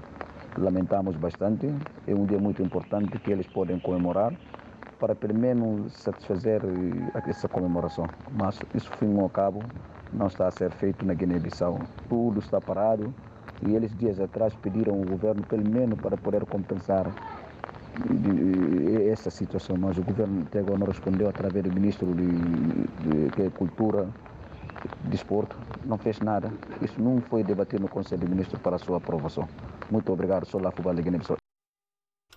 Lamentamos 0.57 1.16
bastante, 1.16 1.72
é 2.07 2.14
um 2.14 2.26
dia 2.26 2.38
muito 2.38 2.62
importante 2.62 3.18
que 3.18 3.31
eles 3.31 3.46
podem 3.46 3.78
comemorar 3.78 4.33
para 5.00 5.14
pelo 5.14 5.35
menos 5.35 5.94
satisfazer 5.94 6.62
eh, 6.64 7.31
essa 7.31 7.48
comemoração. 7.48 8.09
Mas 8.31 8.62
isso, 8.74 8.90
fim 8.92 9.18
ao 9.18 9.31
cabo, 9.31 9.64
não 10.12 10.27
está 10.27 10.48
a 10.48 10.51
ser 10.51 10.70
feito 10.70 11.05
na 11.05 11.14
Guiné-Bissau. 11.14 11.81
Tudo 12.09 12.40
está 12.40 12.61
parado 12.61 13.12
e 13.66 13.75
eles 13.75 13.96
dias 13.96 14.20
atrás 14.20 14.55
pediram 14.55 14.94
ao 14.94 15.05
governo 15.05 15.42
pelo 15.44 15.68
menos 15.68 15.98
para 16.01 16.16
poder 16.16 16.44
compensar 16.46 17.07
essa 19.11 19.31
situação, 19.31 19.77
mas 19.79 19.98
o 19.98 20.03
governo 20.03 20.42
até 20.42 20.61
agora 20.61 20.79
não 20.79 20.87
respondeu 20.87 21.29
através 21.29 21.64
do 21.64 21.72
ministro 21.72 22.07
de, 22.14 22.27
de, 22.27 23.42
é 23.42 23.51
Cultura, 23.51 24.09
Desporto, 25.05 25.57
não 25.85 25.98
fez 25.98 26.18
nada. 26.20 26.51
Isso 26.81 27.01
não 27.01 27.20
foi 27.20 27.44
debatido 27.44 27.83
no 27.83 27.88
Conselho 27.88 28.22
de 28.22 28.31
Ministros 28.31 28.61
para 28.61 28.77
a 28.77 28.79
sua 28.79 28.96
aprovação. 28.96 29.46
Muito 29.90 30.12
obrigado, 30.12 30.46
sou 30.46 30.61
Lafubal 30.61 30.94
da 30.94 31.03
Guiné-Bissau. 31.03 31.41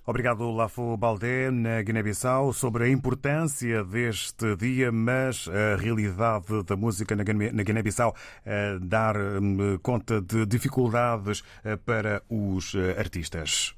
Obrigado, 0.07 0.51
Lafo 0.51 0.95
Baldé, 0.97 1.49
na 1.49 1.81
Guiné-Bissau, 1.81 2.53
sobre 2.53 2.83
a 2.83 2.89
importância 2.89 3.83
deste 3.83 4.55
dia, 4.55 4.91
mas 4.91 5.47
a 5.47 5.75
realidade 5.77 6.61
da 6.63 6.75
música 6.75 7.15
na 7.15 7.23
Guiné- 7.23 7.51
na 7.51 7.63
Guiné-Bissau 7.63 8.15
eh, 8.45 8.77
dar 8.79 9.17
hum, 9.17 9.79
conta 9.81 10.21
de 10.21 10.45
dificuldades 10.45 11.43
eh, 11.63 11.75
para 11.75 12.21
os 12.29 12.75
eh, 12.75 12.95
artistas. 12.99 13.73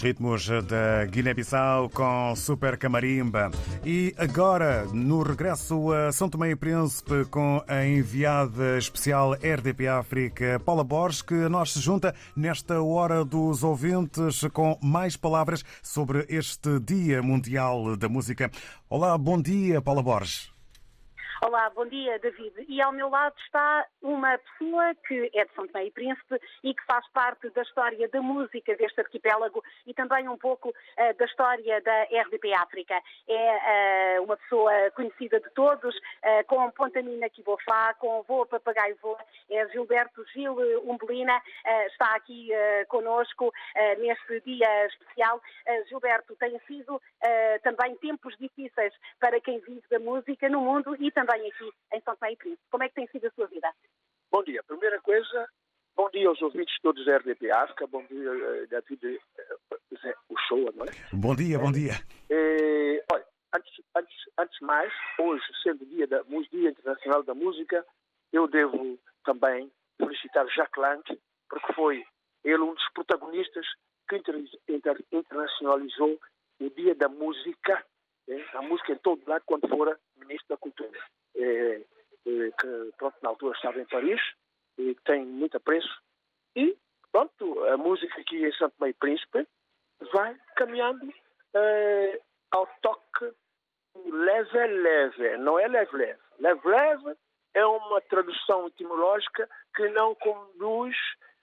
Os 0.00 0.04
ritmos 0.04 0.48
da 0.66 1.04
Guiné-Bissau 1.04 1.90
com 1.90 2.34
Super 2.34 2.78
Camarimba. 2.78 3.50
E 3.84 4.14
agora, 4.16 4.86
no 4.94 5.22
regresso 5.22 5.92
a 5.92 6.10
São 6.10 6.26
Tomé 6.26 6.52
e 6.52 6.56
Príncipe, 6.56 7.26
com 7.26 7.62
a 7.68 7.84
enviada 7.84 8.78
especial 8.78 9.34
RDP 9.34 9.88
África, 9.88 10.58
Paula 10.64 10.82
Borges, 10.82 11.20
que 11.20 11.34
nos 11.34 11.74
se 11.74 11.80
junta 11.80 12.14
nesta 12.34 12.80
hora 12.80 13.26
dos 13.26 13.62
ouvintes 13.62 14.40
com 14.54 14.78
mais 14.82 15.18
palavras 15.18 15.62
sobre 15.82 16.24
este 16.30 16.80
Dia 16.80 17.22
Mundial 17.22 17.94
da 17.94 18.08
Música. 18.08 18.50
Olá, 18.88 19.18
bom 19.18 19.38
dia, 19.38 19.82
Paula 19.82 20.02
Borges. 20.02 20.49
Olá, 21.42 21.70
bom 21.70 21.86
dia, 21.86 22.18
David. 22.18 22.66
E 22.68 22.82
ao 22.82 22.92
meu 22.92 23.08
lado 23.08 23.34
está 23.38 23.86
uma 24.02 24.36
pessoa 24.36 24.94
que 25.08 25.30
é 25.34 25.46
de 25.46 25.54
São 25.54 25.66
Tomé 25.66 25.86
e 25.86 25.90
Príncipe 25.90 26.38
e 26.62 26.74
que 26.74 26.84
faz 26.84 27.08
parte 27.12 27.48
da 27.48 27.62
história 27.62 28.06
da 28.10 28.20
música 28.20 28.76
deste 28.76 29.00
arquipélago 29.00 29.64
e 29.86 29.94
também 29.94 30.28
um 30.28 30.36
pouco 30.36 30.70
eh, 30.98 31.14
da 31.14 31.24
história 31.24 31.80
da 31.80 32.02
RDP 32.02 32.52
África. 32.52 32.94
É 33.26 34.16
eh, 34.16 34.20
uma 34.20 34.36
pessoa 34.36 34.70
conhecida 34.90 35.40
de 35.40 35.48
todos, 35.52 35.98
eh, 36.22 36.42
com 36.42 36.70
Pontamina 36.72 37.30
Kibofá, 37.30 37.94
com 37.94 38.22
Voa 38.24 38.44
Papagaio 38.44 38.98
Voa, 39.00 39.18
é 39.48 39.66
Gilberto 39.70 40.22
Gil 40.34 40.54
Umbelina, 40.84 41.40
está 41.86 42.16
aqui 42.16 42.50
conosco 42.88 43.52
neste 43.98 44.40
dia 44.40 44.86
especial. 44.86 45.40
Gilberto, 45.88 46.36
tem 46.36 46.58
sido 46.66 47.00
também 47.62 47.96
tempos 47.96 48.36
difíceis 48.38 48.92
para 49.18 49.40
quem 49.40 49.58
vive 49.60 49.82
da 49.90 49.98
música 49.98 50.48
no 50.48 50.60
mundo 50.60 50.96
e 51.00 51.10
também 51.10 51.29
aqui 51.34 51.70
em 51.92 52.00
São 52.00 52.16
Tomé 52.16 52.32
e 52.32 52.36
Príncipe. 52.36 52.62
Como 52.70 52.82
é 52.82 52.88
que 52.88 52.94
tem 52.94 53.06
sido 53.08 53.26
a 53.26 53.30
sua 53.30 53.46
vida? 53.46 53.72
Bom 54.30 54.42
dia. 54.42 54.62
Primeira 54.64 55.00
coisa, 55.00 55.48
bom 55.96 56.08
dia 56.10 56.28
aos 56.28 56.40
ouvintes 56.42 56.74
todos 56.82 57.04
da 57.04 57.18
RDP 57.18 57.50
África, 57.50 57.86
bom 57.86 58.04
dia, 58.06 58.30
eh, 58.30 58.66
David, 58.66 59.04
eh, 59.04 59.76
Zé, 60.00 60.14
o 60.28 60.36
show, 60.48 60.72
não 60.74 60.86
é? 60.86 60.90
Bom 61.12 61.34
dia, 61.34 61.58
bom 61.58 61.72
dia. 61.72 61.94
Eh, 62.28 63.04
olha, 63.12 63.26
antes, 63.54 63.72
antes, 63.96 64.14
antes 64.38 64.58
de 64.58 64.66
mais, 64.66 64.92
hoje, 65.18 65.44
sendo 65.62 65.84
dia, 65.86 66.06
da, 66.06 66.22
dia 66.22 66.70
Internacional 66.70 67.22
da 67.22 67.34
Música, 67.34 67.84
eu 68.32 68.46
devo 68.48 68.98
também 69.24 69.70
felicitar 69.98 70.46
Jacques 70.48 70.80
Lang, 70.80 71.02
porque 71.48 71.72
foi 71.74 72.04
ele 72.44 72.62
um 72.62 72.74
dos 72.74 72.88
protagonistas 72.94 73.66
que 74.08 74.16
inter, 74.16 74.36
inter, 74.68 75.04
internacionalizou 75.12 76.18
o 76.60 76.70
Dia 76.70 76.94
da 76.94 77.08
Música, 77.08 77.84
a 78.54 78.62
música 78.62 78.92
em 78.92 78.98
todo 78.98 79.22
lado, 79.26 79.42
quando 79.44 79.68
fora 79.68 79.98
Ministro 80.16 80.48
da 80.50 80.56
Cultura. 80.56 80.98
Eh, 81.36 81.84
eh, 82.26 82.50
que 82.60 82.92
pronto, 82.98 83.16
na 83.22 83.30
altura 83.30 83.56
estava 83.56 83.80
em 83.80 83.86
Paris 83.86 84.20
e 84.78 84.94
que 84.94 85.02
tem 85.04 85.24
muito 85.24 85.56
apreço. 85.56 86.02
E 86.56 86.76
pronto, 87.12 87.64
a 87.64 87.76
música 87.76 88.20
aqui 88.20 88.44
em 88.44 88.52
Santo 88.52 88.74
Meio 88.80 88.94
Príncipe 88.94 89.46
vai 90.12 90.36
caminhando 90.56 91.12
eh, 91.54 92.20
ao 92.50 92.66
toque 92.82 93.32
leve 94.06 94.66
leve, 94.66 95.36
não 95.38 95.58
é 95.58 95.68
leve 95.68 95.96
leve. 95.96 96.20
Leve 96.38 96.68
leve 96.68 97.16
é 97.54 97.66
uma 97.66 98.00
tradução 98.02 98.66
etimológica 98.68 99.48
que 99.74 99.88
não 99.88 100.14
conduz 100.14 100.96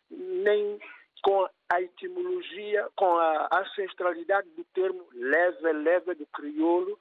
nem 0.09 0.79
com 1.23 1.49
a 1.69 1.81
etimologia, 1.81 2.87
com 2.95 3.17
a 3.17 3.49
ancestralidade 3.51 4.49
do 4.51 4.63
termo 4.73 5.05
leve 5.13 5.73
leve 5.73 6.15
do 6.15 6.25
crioulo 6.27 6.97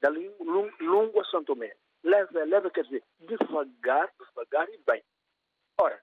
da 0.00 0.10
língua, 0.10 0.70
língua 0.80 1.24
santomé. 1.30 1.74
Leva, 2.04 2.44
leva, 2.44 2.70
quer 2.70 2.84
dizer, 2.84 3.02
devagar, 3.18 4.12
devagar 4.18 4.68
e 4.68 4.78
bem. 4.86 5.02
Ora, 5.80 6.00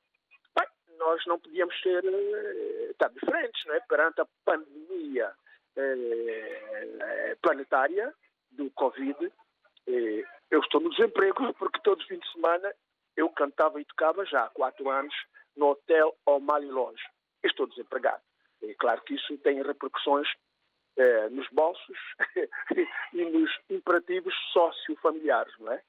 bem, 0.58 0.68
nós 0.98 1.26
não 1.26 1.40
podíamos 1.40 1.80
ser 1.82 2.04
eh, 2.04 3.10
diferentes, 3.14 3.66
não 3.66 3.76
é? 3.76 3.80
Perante 3.82 4.22
a 4.22 4.28
pandemia 4.44 5.34
eh, 5.76 7.38
planetária 7.42 8.14
do 8.52 8.70
Covid, 8.72 9.32
eh, 9.88 10.24
eu 10.50 10.60
estou 10.60 10.82
no 10.82 10.90
desemprego 10.90 11.54
porque 11.54 11.80
todos 11.82 12.04
os 12.04 12.10
fins 12.10 12.20
de 12.20 12.32
semana 12.34 12.74
eu 13.16 13.30
cantava 13.30 13.80
e 13.80 13.86
tocava 13.86 14.26
já 14.26 14.46
há 14.46 14.50
quatro 14.50 14.90
anos 14.90 15.14
no 15.56 15.68
hotel 15.68 16.16
ao 16.26 16.40
mal 16.40 16.64
e 16.64 16.72
longe. 16.72 17.04
Estou 17.44 17.68
desempregado. 17.68 18.22
É 18.64 18.74
claro 18.76 19.02
que 19.02 19.16
isso 19.16 19.38
tem 19.40 19.62
repercussões 19.62 20.28
eh, 20.98 21.30
nos 21.30 21.48
bolsos 21.50 21.98
e 23.14 23.26
nos 23.26 23.50
imperativos 23.70 24.34
sociofamiliares, 24.52 25.54
não 25.60 25.72
é? 25.72 25.82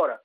Ora, 0.00 0.20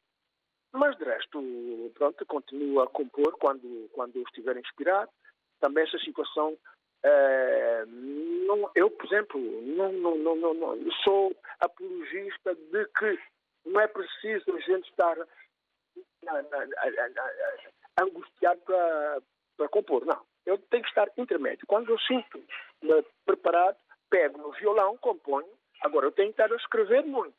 mas 0.74 0.98
de 0.98 1.04
resto, 1.04 1.92
pronto, 1.94 2.26
continuo 2.26 2.82
a 2.82 2.88
compor 2.88 3.38
quando, 3.40 3.90
quando 3.94 4.20
estiver 4.22 4.58
inspirado. 4.58 5.12
Também 5.60 5.84
essa 5.84 6.00
situação, 6.00 6.58
eh, 7.04 7.86
não, 7.88 8.70
eu, 8.76 8.90
por 8.90 9.06
exemplo, 9.06 9.40
não, 9.62 9.92
não, 9.94 10.36
não, 10.36 10.92
sou 11.04 11.36
apologista 11.60 12.56
de 12.56 12.86
que 12.98 13.20
não 13.66 13.80
é 13.80 13.88
preciso 13.88 14.56
a 14.56 14.60
gente 14.60 14.90
estar 14.90 15.16
na, 16.24 16.42
na, 16.42 16.66
na, 16.66 18.02
angustiado 18.02 18.62
para, 18.62 19.22
para 19.58 19.70
compor. 19.70 20.06
Não, 20.06 20.22
eu 20.46 20.58
tenho 20.58 20.84
que 20.84 20.90
estar 20.90 21.08
intermédio. 21.18 21.68
Quando 21.68 21.90
eu 21.92 22.00
sinto-me 22.00 22.46
preparado, 23.26 23.78
pego 24.10 24.38
no 24.40 24.52
violão, 24.54 24.98
componho. 24.98 25.50
Agora, 25.82 26.08
eu 26.08 26.12
tenho 26.12 26.34
que 26.34 26.42
estar 26.42 26.52
a 26.52 26.58
escrever 26.58 27.04
muito. 27.06 27.36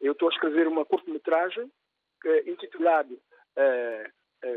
Eu 0.00 0.12
estou 0.12 0.28
a 0.28 0.32
escrever 0.32 0.66
uma 0.66 0.84
curta-metragem 0.84 1.70
é, 2.24 2.50
intitulada 2.50 3.14
é, 3.56 4.10
é, 4.42 4.56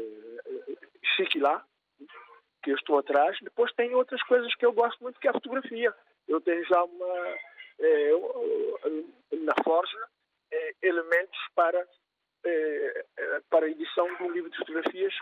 Chiquilá, 1.16 1.66
que 2.64 2.72
eu 2.72 2.76
estou 2.76 3.00
atrás. 3.00 3.38
Depois 3.42 3.72
tem 3.74 3.94
outras 3.96 4.22
coisas 4.24 4.54
que 4.56 4.66
eu 4.66 4.74
gosto 4.74 5.02
muito, 5.02 5.20
que 5.20 5.28
é 5.28 5.32
a 5.32 5.34
fotografia. 5.34 5.94
Eu 6.28 6.40
tenho 6.42 6.64
já 6.66 6.84
uma, 6.84 7.36
é, 7.80 8.12
na 9.32 9.54
forja 9.64 9.98
elementos 10.82 11.40
para, 11.56 11.88
para 13.50 13.66
a 13.66 13.70
edição 13.70 14.14
de 14.16 14.24
um 14.24 14.32
livro 14.32 14.50
de 14.50 14.58
fotografias 14.58 15.14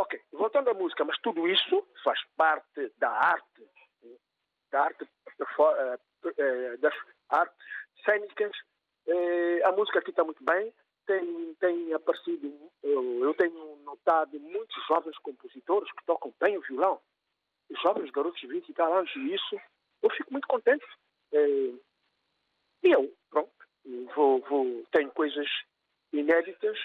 Ok, 0.00 0.18
voltando 0.32 0.70
à 0.70 0.74
música, 0.74 1.04
mas 1.04 1.18
tudo 1.18 1.46
isso 1.46 1.86
faz 2.02 2.18
parte 2.34 2.90
da 2.96 3.10
arte, 3.10 3.68
da 4.70 4.84
arte 4.84 5.04
eh, 5.04 5.98
eh, 6.38 6.76
das 6.78 6.94
artes 7.28 7.56
cênicas. 8.04 8.52
Eh, 9.06 9.62
a 9.64 9.72
música 9.72 9.98
aqui 9.98 10.10
está 10.10 10.24
muito 10.24 10.42
bem, 10.44 10.72
tem, 11.06 11.54
tem 11.54 11.92
aparecido, 11.94 12.52
eu 12.82 13.34
tenho 13.34 13.76
notado 13.84 14.38
muitos 14.38 14.86
jovens 14.86 15.16
compositores 15.18 15.90
que 15.92 16.04
tocam 16.04 16.32
bem 16.40 16.56
o 16.56 16.62
violão, 16.62 17.00
jovens 17.82 18.10
garotos 18.10 18.40
de 18.40 18.46
20 18.46 18.68
e 18.68 18.74
tal 18.74 18.92
anos, 18.94 19.10
e 19.16 19.34
isso 19.34 19.60
eu 20.02 20.10
fico 20.10 20.32
muito 20.32 20.46
contente. 20.46 20.86
E 21.32 21.80
eu, 22.82 23.12
pronto, 23.30 23.50
vou, 24.14 24.40
vou, 24.42 24.84
tenho 24.92 25.10
coisas 25.10 25.48
inéditas 26.12 26.78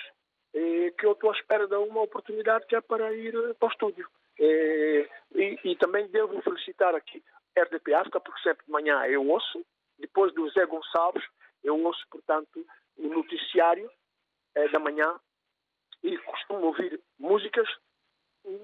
que 0.98 1.06
eu 1.06 1.12
estou 1.12 1.32
à 1.32 1.34
espera 1.34 1.68
de 1.68 1.76
uma 1.76 2.02
oportunidade 2.02 2.66
que 2.68 2.76
é 2.76 2.82
para 2.82 3.14
ir 3.14 3.36
eh, 3.36 3.54
para 3.54 3.68
o 3.68 3.72
estúdio. 3.72 4.10
E, 4.40 5.08
e, 5.64 5.76
também 5.78 6.08
devo 6.08 6.42
felicitar 6.42 6.96
aqui 6.96 7.24
RDP 7.58 7.94
África, 7.94 8.20
porque 8.20 8.42
sempre 8.42 8.66
de 8.66 8.72
manhã 8.72 9.06
eu 9.06 9.28
ouço, 9.28 9.66
depois 10.00 10.34
do 10.34 10.50
Zé 10.52 10.66
Gonçalves, 10.66 11.24
eu 11.64 11.82
ouço, 11.84 12.06
portanto, 12.10 12.66
o 12.98 13.08
noticiário 13.08 13.90
eh, 14.56 14.68
da 14.70 14.80
manhã 14.80 15.20
e 16.04 16.18
costumo 16.20 16.68
ouvir 16.68 17.02
músicas, 17.18 17.68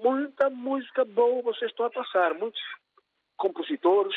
muita 0.02 0.48
música 0.50 1.04
boa 1.04 1.42
vocês 1.42 1.70
estão 1.70 1.86
a 1.86 1.90
passar, 1.90 2.34
muitos 2.34 2.60
compositores, 3.36 4.14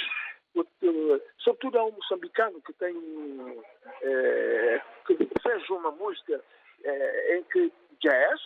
sobretudo 1.40 1.80
há 1.80 1.86
um 1.86 1.92
moçambicano 1.92 2.62
que 2.62 2.74
tem 2.74 2.96
eh, 4.02 4.82
que 5.06 5.16
fez 5.42 5.70
uma 5.70 5.92
música 5.92 6.44
é, 6.84 7.38
em 7.38 7.44
que 7.46 7.72
jazz, 8.00 8.42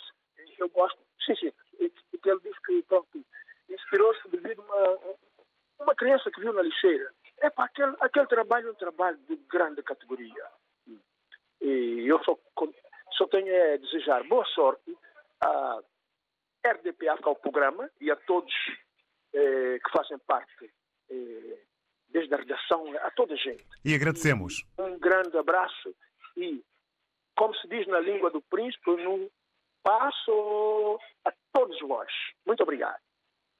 eu 0.58 0.70
gosto, 0.70 0.98
sim, 1.26 1.36
sim, 1.36 1.52
que 1.78 2.30
ele 2.30 2.40
diz 2.44 2.58
que, 2.60 2.84
inspirou-se 3.70 4.28
devido 4.30 4.62
a 4.62 4.66
uma, 4.66 5.16
uma 5.80 5.96
criança 5.96 6.32
que 6.32 6.42
viu 6.42 6.54
na 6.54 6.62
lixeira. 6.62 7.12
É 7.42 7.50
para 7.50 7.66
aquele, 7.66 7.96
aquele 8.00 8.28
trabalho 8.28 8.70
é 8.70 8.72
um 8.72 8.76
trabalho 8.76 9.18
de 9.28 9.36
grande 9.50 9.82
categoria. 9.84 10.46
E 11.62 12.06
eu 12.08 12.24
só, 12.24 12.38
só 13.14 13.28
tenho 13.28 13.74
a 13.74 13.78
desejar 13.78 14.24
boa 14.28 14.46
sorte 14.46 14.98
à 15.42 15.82
RDP 16.66 17.08
África, 17.08 17.30
ao 17.30 17.36
programa, 17.36 17.90
e 18.00 18.12
a 18.12 18.16
todos 18.16 18.54
eh, 19.34 19.80
que 19.84 19.92
fazem 19.92 20.18
parte, 20.20 20.72
eh, 21.10 21.60
desde 22.10 22.34
a 22.34 22.38
redação, 22.38 22.86
a 22.98 23.12
toda 23.12 23.34
a 23.34 23.38
gente. 23.38 23.66
E 23.84 23.94
agradecemos. 23.94 24.64
Um 24.78 24.98
grande 24.98 25.38
abraço 25.38 25.96
e 26.36 26.64
como 27.36 27.56
se 27.56 27.68
diz 27.68 27.88
na 27.88 28.00
língua 28.00 28.30
do 28.30 28.42
príncipe, 28.42 28.92
no 28.98 29.32
passo 29.82 31.00
a 31.26 31.34
todos 31.54 31.80
vós. 31.80 32.12
Muito 32.46 32.64
obrigado. 32.64 33.00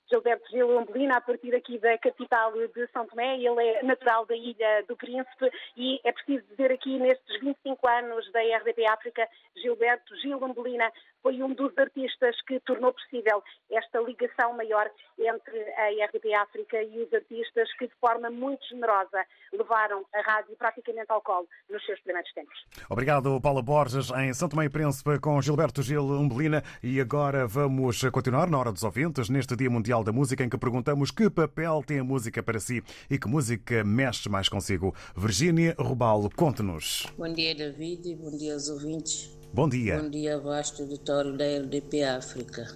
Gilberto 0.10 0.50
Gil 0.50 0.78
Umbelina, 0.78 1.18
a 1.18 1.22
partir 1.22 1.54
aqui 1.56 1.78
da 1.78 1.98
capital 1.98 2.52
de 2.52 2.88
São 2.88 3.06
Tomé. 3.06 3.38
Ele 3.38 3.62
é 3.62 3.84
natural 3.84 4.26
da 4.26 4.36
Ilha 4.36 4.84
do 4.88 4.98
Príncipe 4.98 5.52
e 5.78 6.00
é 6.04 6.12
preciso 6.12 6.44
dizer 6.48 6.72
aqui, 6.72 6.98
nestes 6.98 7.40
25 7.40 7.88
anos 7.88 8.32
da 8.32 8.40
RDP 8.40 8.86
África, 8.88 9.28
Gilberto 9.56 10.16
Gil 10.18 10.44
Umbelina 10.44 10.92
foi 11.22 11.42
um 11.42 11.54
dos 11.54 11.78
artistas 11.78 12.36
que 12.48 12.60
tornou 12.62 12.94
possível 12.94 13.44
esta 13.72 14.00
ligação 14.00 14.56
maior 14.56 14.90
entre 15.18 15.60
a 15.74 16.06
RDP 16.06 16.34
África 16.34 16.82
e 16.82 17.04
os 17.04 17.14
artistas 17.14 17.72
que, 17.78 17.88
de 17.88 17.94
forma 17.96 18.30
muito 18.30 18.66
generosa, 18.68 19.26
levaram 19.52 20.06
a 20.14 20.22
rádio 20.22 20.56
praticamente 20.58 21.12
ao 21.12 21.22
colo 21.22 21.48
nos 21.70 21.86
seus 21.86 22.00
primeiros 22.02 22.32
tempos. 22.34 22.66
Obrigado, 22.90 23.40
Paula 23.42 23.62
Borges, 23.62 24.12
em 24.12 24.34
Santo 24.34 24.52
Tomé 24.52 24.66
e 24.66 24.70
Príncipe, 24.70 25.20
com 25.20 25.42
Gilberto 25.42 25.82
Gil 25.82 26.04
Umbelina. 26.04 26.64
E 26.82 27.00
agora 27.00 27.46
vamos 27.48 28.02
continuar 28.12 28.50
na 28.50 28.58
Hora 28.58 28.72
dos 28.72 28.84
Ouvintes, 28.84 29.30
neste 29.30 29.56
Dia 29.56 29.70
Mundial 29.70 30.04
da 30.04 30.12
Música, 30.12 30.44
em 30.44 30.50
que 30.50 30.58
perguntamos 30.58 31.12
que 31.12 31.30
papel 31.30 31.84
tem 31.86 32.00
a 32.00 32.04
música 32.04 32.42
para 32.42 32.60
si 32.60 32.82
e 33.10 33.18
que 33.18 33.28
música 33.28 33.84
mexe 33.84 34.30
mais 34.30 34.50
consigo. 34.50 34.94
Virgínia 35.16 35.76
Rubalo, 35.78 36.30
conte-nos. 36.36 37.06
Bom 37.18 37.32
dia, 37.34 37.54
David, 37.56 38.10
e 38.10 38.16
bom 38.16 38.36
dia 38.36 38.54
aos 38.54 38.70
ouvintes. 38.70 39.39
Bom 39.52 39.68
dia. 39.68 40.00
Bom 40.00 40.12
dia, 40.12 40.38
vasto 40.38 40.84
auditório 40.84 41.36
da 41.36 41.44
LDP 41.44 42.04
África. 42.04 42.70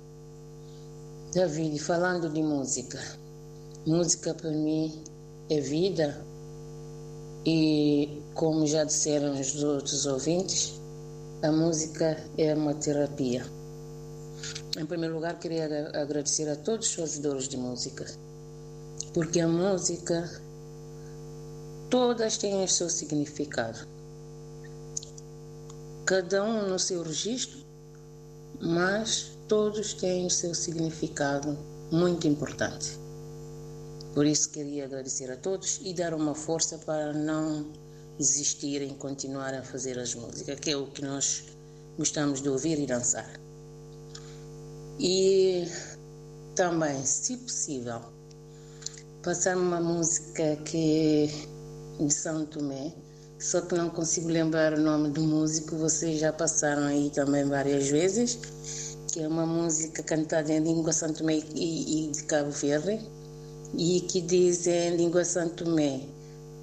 David, 1.31 1.77
falando 1.77 2.27
de 2.27 2.41
música. 2.41 2.99
Música 3.85 4.33
para 4.33 4.49
mim 4.49 5.03
é 5.51 5.59
vida 5.59 6.19
e, 7.45 8.23
como 8.33 8.65
já 8.65 8.83
disseram 8.85 9.39
os 9.39 9.63
outros 9.63 10.07
ouvintes, 10.07 10.73
a 11.43 11.51
música 11.51 12.17
é 12.39 12.55
uma 12.55 12.73
terapia. 12.73 13.45
Em 14.75 14.85
primeiro 14.87 15.13
lugar, 15.13 15.37
queria 15.37 15.91
agradecer 15.93 16.49
a 16.49 16.55
todos 16.55 16.87
os 16.87 16.95
fazedores 16.95 17.47
de 17.47 17.55
música, 17.55 18.03
porque 19.13 19.39
a 19.39 19.47
música, 19.47 20.27
todas 21.91 22.35
têm 22.35 22.63
o 22.63 22.67
seu 22.67 22.89
significado 22.89 23.92
cada 26.05 26.43
um 26.43 26.67
no 26.67 26.77
seu 26.77 27.01
registro, 27.03 27.59
mas 28.59 29.31
todos 29.47 29.93
têm 29.93 30.25
o 30.25 30.29
seu 30.29 30.53
significado 30.53 31.57
muito 31.91 32.27
importante. 32.27 32.97
Por 34.13 34.25
isso 34.25 34.49
queria 34.51 34.85
agradecer 34.85 35.31
a 35.31 35.37
todos 35.37 35.79
e 35.83 35.93
dar 35.93 36.13
uma 36.13 36.35
força 36.35 36.77
para 36.79 37.13
não 37.13 37.65
desistirem, 38.17 38.93
continuar 38.95 39.53
a 39.53 39.63
fazer 39.63 39.97
as 39.97 40.13
músicas, 40.13 40.59
que 40.59 40.71
é 40.71 40.77
o 40.77 40.87
que 40.87 41.01
nós 41.01 41.43
gostamos 41.97 42.41
de 42.41 42.49
ouvir 42.49 42.79
e 42.79 42.85
dançar. 42.85 43.29
E 44.99 45.67
também, 46.55 47.03
se 47.03 47.37
possível, 47.37 48.01
passar 49.23 49.57
uma 49.57 49.79
música 49.79 50.55
que 50.57 51.27
é 51.99 52.03
de 52.03 52.13
São 52.13 52.45
Tomé, 52.45 52.93
só 53.43 53.59
que 53.59 53.75
não 53.75 53.89
consigo 53.89 54.29
lembrar 54.29 54.73
o 54.73 54.79
nome 54.79 55.09
do 55.09 55.21
músico, 55.21 55.75
vocês 55.75 56.17
já 56.17 56.31
passaram 56.31 56.83
aí 56.83 57.09
também 57.09 57.43
várias 57.43 57.89
vezes, 57.89 58.39
que 59.11 59.19
é 59.19 59.27
uma 59.27 59.45
música 59.45 60.01
cantada 60.01 60.53
em 60.53 60.61
língua 60.61 60.93
santomé 60.93 61.43
e, 61.53 62.05
e 62.05 62.11
de 62.11 62.23
Cabo 62.23 62.51
Verde, 62.51 63.01
e 63.77 63.99
que 63.99 64.21
diz 64.21 64.65
em 64.65 64.95
língua 64.95 65.25
santomé, 65.25 65.99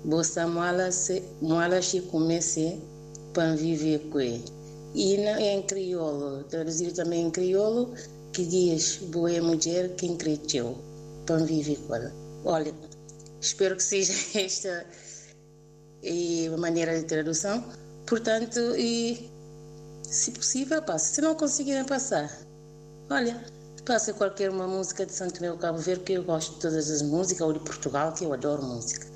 Bossa 0.04 0.46
moala 0.46 0.90
se 0.90 2.00
comece 2.10 2.80
para 3.34 3.54
viver 3.56 3.98
com 4.08 4.18
E 4.18 5.16
em 5.16 5.62
crioulo, 5.62 6.44
traduzido 6.44 6.94
também 6.94 7.26
em 7.26 7.30
crioulo, 7.30 7.92
que 8.32 8.46
diz, 8.46 8.96
boa 9.02 9.42
mulher 9.42 9.94
quem 9.96 10.16
cresceu, 10.16 10.78
para 11.26 11.44
viver 11.44 11.76
com 11.86 11.94
ela. 11.94 12.10
Olha, 12.42 12.72
espero 13.38 13.76
que 13.76 13.82
seja 13.82 14.14
esta 14.40 14.86
e 16.02 16.48
maneira 16.58 16.98
de 16.98 17.04
tradução 17.04 17.64
Portanto, 18.10 18.58
e 18.76 19.30
se 20.02 20.32
possível, 20.32 20.82
passa. 20.82 21.14
Se 21.14 21.20
não 21.20 21.36
conseguirem 21.36 21.84
passar, 21.84 22.28
olha, 23.08 23.40
passa 23.86 24.12
qualquer 24.12 24.50
uma 24.50 24.66
música 24.66 25.06
de 25.06 25.12
Santo 25.12 25.40
Meu 25.40 25.56
Cabo 25.56 25.78
Verde, 25.78 26.02
que 26.02 26.12
eu 26.14 26.24
gosto 26.24 26.54
de 26.54 26.60
todas 26.60 26.90
as 26.90 27.02
músicas, 27.02 27.46
ou 27.46 27.52
de 27.52 27.60
Portugal, 27.60 28.12
que 28.12 28.24
eu 28.24 28.32
adoro 28.32 28.64
música. 28.64 29.06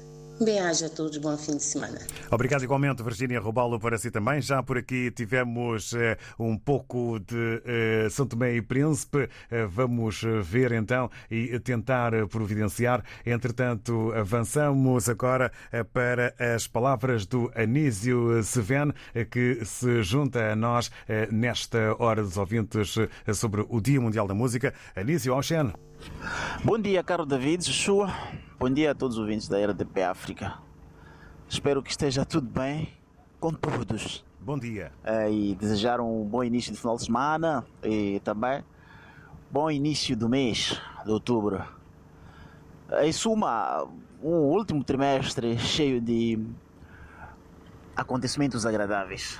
Bem-aja 0.41 0.87
a 0.87 0.89
todos, 0.89 1.16
bom 1.18 1.37
fim 1.37 1.57
de 1.57 1.62
semana. 1.62 1.97
Obrigado 2.28 2.64
igualmente, 2.64 3.05
Virgínia 3.05 3.39
Robalo, 3.39 3.78
para 3.78 3.97
si 3.97 4.11
também. 4.11 4.43
Já 4.43 4.64
por 4.64 4.76
aqui 4.76 5.12
tivemos 5.12 5.93
eh, 5.93 6.18
um 6.37 6.59
pouco 6.59 7.20
de 7.20 7.62
eh, 7.64 8.09
São 8.11 8.26
Tomé 8.26 8.57
e 8.57 8.61
Príncipe. 8.61 9.28
Eh, 9.49 9.64
vamos 9.66 10.22
ver 10.43 10.72
então 10.72 11.09
e 11.30 11.57
tentar 11.61 12.26
providenciar. 12.26 13.05
Entretanto, 13.24 14.12
avançamos 14.12 15.09
agora 15.09 15.53
para 15.93 16.35
as 16.39 16.66
palavras 16.66 17.26
do 17.26 17.53
Anísio 17.55 18.43
Seven, 18.43 18.93
que 19.30 19.64
se 19.64 20.03
junta 20.03 20.51
a 20.51 20.57
nós 20.57 20.91
nesta 21.30 21.95
hora 21.99 22.22
dos 22.22 22.37
ouvintes 22.37 22.97
sobre 23.35 23.64
o 23.68 23.80
Dia 23.80 24.01
Mundial 24.01 24.26
da 24.26 24.35
Música. 24.35 24.74
Anísio 24.97 25.32
Oxen. 25.35 25.72
Bom 26.64 26.78
dia, 26.78 27.03
caro 27.05 27.24
David, 27.24 27.64
Joshua. 27.64 28.12
Bom 28.65 28.71
dia 28.71 28.93
a 28.93 28.95
todos 28.95 29.19
os 29.19 29.21
ouvintes 29.21 29.47
da 29.47 29.59
RDP 29.62 30.05
África. 30.05 30.55
Espero 31.47 31.83
que 31.83 31.91
esteja 31.91 32.25
tudo 32.25 32.49
bem 32.49 32.95
com 33.39 33.53
todos. 33.53 34.25
Bom 34.41 34.59
dia. 34.59 34.91
Eh, 35.05 35.31
e 35.31 35.55
desejar 35.55 36.01
um 36.01 36.25
bom 36.25 36.43
início 36.43 36.73
de 36.73 36.79
final 36.79 36.97
de 36.97 37.05
semana 37.05 37.62
e 37.83 38.21
também 38.21 38.65
bom 39.51 39.71
início 39.71 40.17
do 40.17 40.31
mês 40.31 40.81
de 41.05 41.11
outubro. 41.11 41.62
Em 43.03 43.12
suma, 43.12 43.87
um 44.23 44.31
último 44.31 44.83
trimestre 44.83 45.59
cheio 45.59 46.01
de 46.01 46.43
acontecimentos 47.95 48.65
agradáveis. 48.65 49.39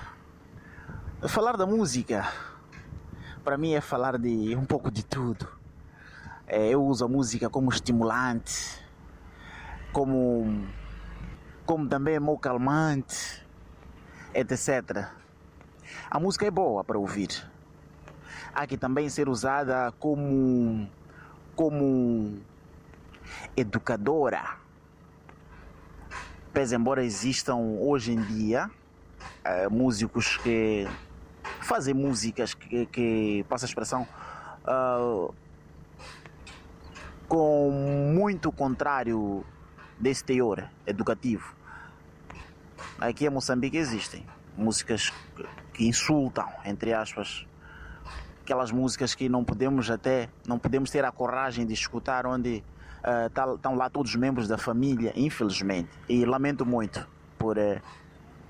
Falar 1.29 1.57
da 1.57 1.65
música, 1.65 2.31
para 3.43 3.57
mim 3.57 3.73
é 3.73 3.81
falar 3.81 4.19
de 4.19 4.55
um 4.55 4.67
pouco 4.67 4.91
de 4.91 5.03
tudo. 5.03 5.49
É, 6.47 6.69
eu 6.69 6.85
uso 6.85 7.07
a 7.07 7.09
música 7.09 7.49
como 7.49 7.71
estimulante, 7.71 8.84
como, 9.95 10.67
como 11.65 11.89
também 11.89 12.19
meu 12.19 12.37
calmante, 12.37 13.47
etc. 14.35 15.07
A 16.11 16.19
música 16.19 16.45
é 16.45 16.51
boa 16.51 16.83
para 16.83 16.99
ouvir. 16.99 17.31
Há 18.53 18.67
que 18.67 18.77
também 18.77 19.09
ser 19.09 19.29
usada 19.29 19.93
como, 20.01 20.91
como 21.55 22.41
educadora. 23.57 24.57
Pese 26.53 26.75
embora 26.75 27.05
existam 27.05 27.57
hoje 27.81 28.13
em 28.13 28.21
dia 28.21 28.69
eh, 29.45 29.69
músicos 29.69 30.37
que 30.39 30.89
fazem 31.61 31.95
músicas 31.95 32.53
que, 32.53 32.87
que 32.87 33.47
passa 33.49 33.65
a 33.65 33.69
expressão, 33.69 34.07
ah, 34.65 35.29
com 37.29 37.71
muito 38.15 38.51
contrário 38.53 39.45
desse 39.99 40.25
teor 40.25 40.69
educativo. 40.87 41.55
Aqui 42.99 43.27
em 43.27 43.31
Moçambique 43.31 43.77
existem 43.77 44.25
músicas 44.57 45.13
que 45.73 45.87
insultam, 45.87 46.49
entre 46.65 46.93
aspas, 46.93 47.47
aquelas 48.43 48.71
músicas 48.71 49.15
que 49.15 49.29
não 49.29 49.45
podemos 49.45 49.91
até, 49.91 50.29
não 50.47 50.59
podemos 50.59 50.91
ter 50.91 51.05
a 51.05 51.11
coragem 51.11 51.67
de 51.67 51.73
escutar 51.73 52.27
onde 52.27 52.63
uh, 53.01 53.31
tá, 53.31 53.53
estão 53.55 53.75
lá 53.75 53.89
todos 53.89 54.11
os 54.11 54.17
membros 54.17 54.47
da 54.47 54.59
família, 54.59 55.13
infelizmente. 55.17 55.91
E 56.09 56.25
lamento 56.25 56.65
muito 56.65 57.07
por, 57.39 57.57
uh, 57.59 57.81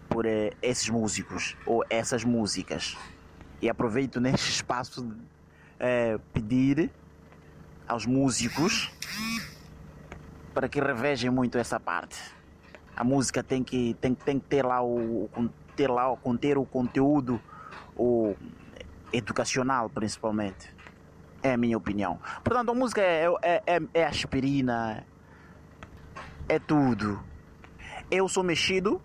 por 0.08 0.26
uh, 0.26 0.28
esses 0.60 0.88
músicos 0.90 1.56
ou 1.64 1.84
essas 1.88 2.24
músicas. 2.24 2.96
E 3.62 3.68
aproveito 3.68 4.20
neste 4.20 4.50
espaço 4.50 5.04
uh, 5.04 6.18
pedir 6.32 6.90
aos 7.86 8.04
músicos 8.04 8.90
para 10.54 10.68
que 10.68 10.80
revejem 10.80 11.30
muito 11.30 11.58
essa 11.58 11.80
parte. 11.80 12.16
A 12.96 13.02
música 13.02 13.42
tem 13.42 13.64
que, 13.64 13.94
tem, 14.00 14.14
tem 14.14 14.38
que 14.38 14.46
ter 14.46 14.64
lá 14.64 14.82
o, 14.82 15.28
ter 15.74 15.90
lá, 15.90 16.16
conter 16.16 16.56
o 16.56 16.64
conteúdo 16.64 17.40
o 17.96 18.34
educacional 19.12 19.90
principalmente. 19.90 20.72
É 21.42 21.52
a 21.52 21.56
minha 21.56 21.76
opinião. 21.76 22.18
Portanto, 22.42 22.70
a 22.70 22.74
música 22.74 23.02
é, 23.02 23.26
é, 23.42 23.62
é, 23.66 23.80
é 23.92 24.04
aspirina, 24.04 25.04
é 26.48 26.58
tudo. 26.58 27.20
Eu 28.10 28.28
sou 28.28 28.42
mexido 28.42 29.02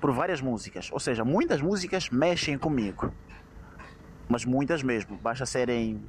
por 0.00 0.12
várias 0.12 0.42
músicas, 0.42 0.90
ou 0.92 1.00
seja, 1.00 1.24
muitas 1.24 1.62
músicas 1.62 2.10
mexem 2.10 2.58
comigo, 2.58 3.10
mas 4.28 4.44
muitas 4.44 4.82
mesmo. 4.82 5.16
Basta 5.16 5.46
serem, 5.46 6.04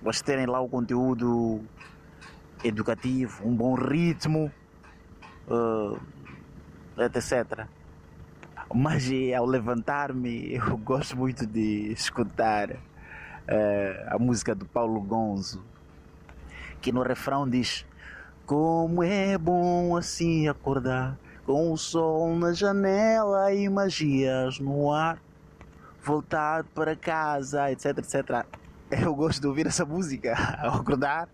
basta 0.00 0.24
terem 0.24 0.46
lá 0.46 0.60
o 0.60 0.68
conteúdo 0.68 1.60
educativo, 2.64 3.46
um 3.46 3.54
bom 3.54 3.74
ritmo, 3.74 4.50
uh, 5.48 6.00
etc. 7.02 7.66
Mas 8.74 9.10
eh, 9.10 9.34
ao 9.34 9.44
levantar-me, 9.44 10.54
eu 10.54 10.76
gosto 10.78 11.16
muito 11.16 11.46
de 11.46 11.92
escutar 11.92 12.70
uh, 12.70 12.78
a 14.08 14.18
música 14.18 14.54
do 14.54 14.64
Paulo 14.64 15.00
Gonzo, 15.00 15.62
que 16.80 16.92
no 16.92 17.02
refrão 17.02 17.48
diz: 17.48 17.84
Como 18.46 19.02
é 19.02 19.36
bom 19.36 19.96
assim 19.96 20.48
acordar, 20.48 21.18
com 21.44 21.72
o 21.72 21.76
sol 21.76 22.34
na 22.36 22.52
janela 22.52 23.52
e 23.52 23.68
magias 23.68 24.58
no 24.58 24.92
ar, 24.92 25.18
voltar 26.02 26.64
para 26.64 26.96
casa, 26.96 27.70
etc, 27.70 27.98
etc. 27.98 28.46
Eu 28.90 29.14
gosto 29.14 29.40
de 29.40 29.46
ouvir 29.46 29.66
essa 29.66 29.84
música 29.84 30.34
ao 30.60 30.80
acordar, 30.80 31.28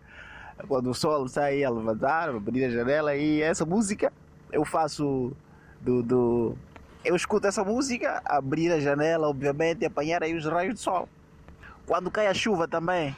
quando 0.66 0.90
o 0.90 0.94
sol 0.94 1.28
sai 1.28 1.62
a 1.62 1.70
levantar, 1.70 2.30
abrir 2.30 2.64
a 2.64 2.70
janela 2.70 3.14
e 3.14 3.40
essa 3.42 3.64
música 3.64 4.12
eu 4.50 4.64
faço 4.64 5.32
do, 5.80 6.02
do 6.02 6.58
eu 7.04 7.14
escuto 7.14 7.46
essa 7.46 7.64
música, 7.64 8.20
abrir 8.24 8.72
a 8.72 8.80
janela, 8.80 9.28
obviamente, 9.28 9.82
e 9.82 9.86
apanhar 9.86 10.22
aí 10.22 10.34
os 10.34 10.44
raios 10.44 10.74
de 10.74 10.80
sol. 10.80 11.08
Quando 11.86 12.10
cai 12.10 12.26
a 12.26 12.34
chuva 12.34 12.66
também, 12.66 13.16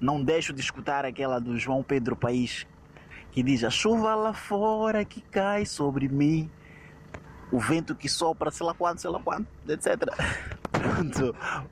não 0.00 0.22
deixo 0.22 0.52
de 0.52 0.60
escutar 0.60 1.04
aquela 1.04 1.38
do 1.38 1.58
João 1.58 1.82
Pedro 1.82 2.16
País, 2.16 2.66
que 3.30 3.42
diz: 3.42 3.62
A 3.62 3.70
chuva 3.70 4.14
lá 4.14 4.32
fora 4.32 5.04
que 5.04 5.20
cai 5.20 5.66
sobre 5.66 6.08
mim, 6.08 6.50
o 7.52 7.58
vento 7.58 7.94
que 7.94 8.08
sopra, 8.08 8.50
sei 8.50 8.66
lá 8.66 8.74
quanto, 8.74 9.00
sei 9.00 9.10
lá 9.10 9.20
quanto, 9.20 9.46
etc. 9.68 10.02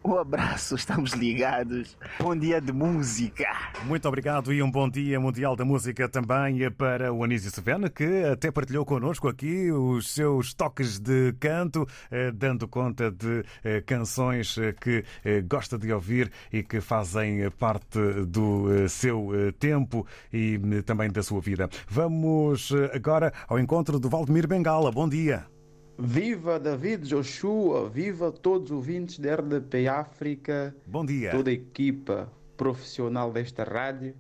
Um 0.03 0.17
abraço, 0.17 0.75
estamos 0.75 1.13
ligados. 1.13 1.97
Bom 2.19 2.37
dia 2.37 2.61
de 2.61 2.73
música. 2.73 3.47
Muito 3.85 4.07
obrigado 4.09 4.53
e 4.53 4.63
um 4.63 4.71
bom 4.71 4.89
dia 4.89 5.21
mundial 5.21 5.55
da 5.55 5.65
música 5.65 6.09
também 6.09 6.71
para 6.73 7.13
o 7.13 7.23
Anísio 7.23 7.51
Sevena, 7.51 7.89
que 7.89 8.25
até 8.25 8.51
partilhou 8.51 8.85
connosco 8.85 9.29
aqui 9.29 9.71
os 9.71 10.11
seus 10.11 10.53
toques 10.55 10.99
de 10.99 11.33
canto, 11.39 11.87
eh, 12.11 12.33
dando 12.33 12.67
conta 12.67 13.11
de 13.11 13.45
eh, 13.63 13.81
canções 13.83 14.59
eh, 14.59 14.73
que 14.73 15.05
gosta 15.49 15.79
de 15.79 15.93
ouvir 15.93 16.31
e 16.53 16.63
que 16.63 16.81
fazem 16.81 17.49
parte 17.51 17.99
do 18.27 18.89
seu 18.89 19.31
tempo 19.59 20.07
e 20.33 20.59
também 20.85 21.11
da 21.11 21.23
sua 21.23 21.41
vida. 21.41 21.69
Vamos 21.89 22.73
agora 22.93 23.33
ao 23.47 23.59
encontro 23.59 23.99
do 24.01 24.09
Valdemir 24.09 24.49
Bengala. 24.49 24.91
Bom 24.91 25.09
dia. 25.09 25.52
Viva 25.99 26.59
David 26.59 27.05
Joshua, 27.05 27.89
viva 27.89 28.33
todos 28.33 28.71
os 28.71 28.77
ouvintes 28.77 29.19
da 29.19 29.37
RDP 29.37 29.87
África. 29.87 30.75
Bom 30.87 31.05
dia. 31.05 31.31
Toda 31.31 31.51
a 31.51 31.53
equipa 31.53 32.33
profissional 32.57 33.31
desta 33.31 33.63
rádio. 33.63 34.15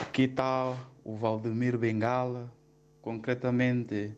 Aqui 0.00 0.22
está 0.22 0.76
o 1.04 1.14
Valdemir 1.14 1.78
Bengala, 1.78 2.52
concretamente 3.00 4.12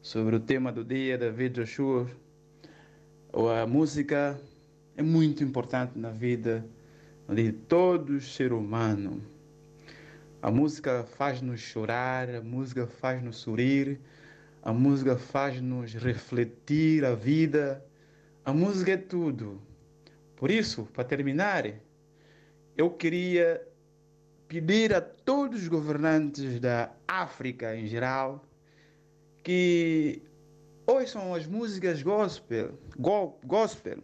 sobre 0.00 0.36
o 0.36 0.40
tema 0.40 0.72
do 0.72 0.82
dia, 0.82 1.18
David 1.18 1.60
Joshua. 1.60 2.10
A 3.62 3.66
música 3.66 4.40
é 4.96 5.02
muito 5.02 5.44
importante 5.44 5.98
na 5.98 6.10
vida 6.10 6.66
de 7.28 7.52
todo 7.52 8.20
ser 8.22 8.54
humano. 8.54 9.22
A 10.40 10.50
música 10.50 11.04
faz-nos 11.04 11.60
chorar, 11.60 12.30
a 12.30 12.40
música 12.40 12.86
faz-nos 12.86 13.36
sorrir, 13.36 14.00
a 14.66 14.72
música 14.72 15.16
faz-nos 15.16 15.94
refletir 15.94 17.04
a 17.04 17.14
vida. 17.14 17.86
A 18.44 18.52
música 18.52 18.94
é 18.94 18.96
tudo. 18.96 19.62
Por 20.34 20.50
isso, 20.50 20.88
para 20.92 21.04
terminar, 21.04 21.72
eu 22.76 22.90
queria 22.90 23.64
pedir 24.48 24.92
a 24.92 25.00
todos 25.00 25.62
os 25.62 25.68
governantes 25.68 26.58
da 26.58 26.92
África 27.06 27.76
em 27.76 27.86
geral 27.86 28.44
que 29.44 30.20
ouçam 30.84 31.32
as 31.32 31.46
músicas 31.46 32.02
gospel, 32.02 32.76
go, 32.98 33.38
gospel, 33.44 34.02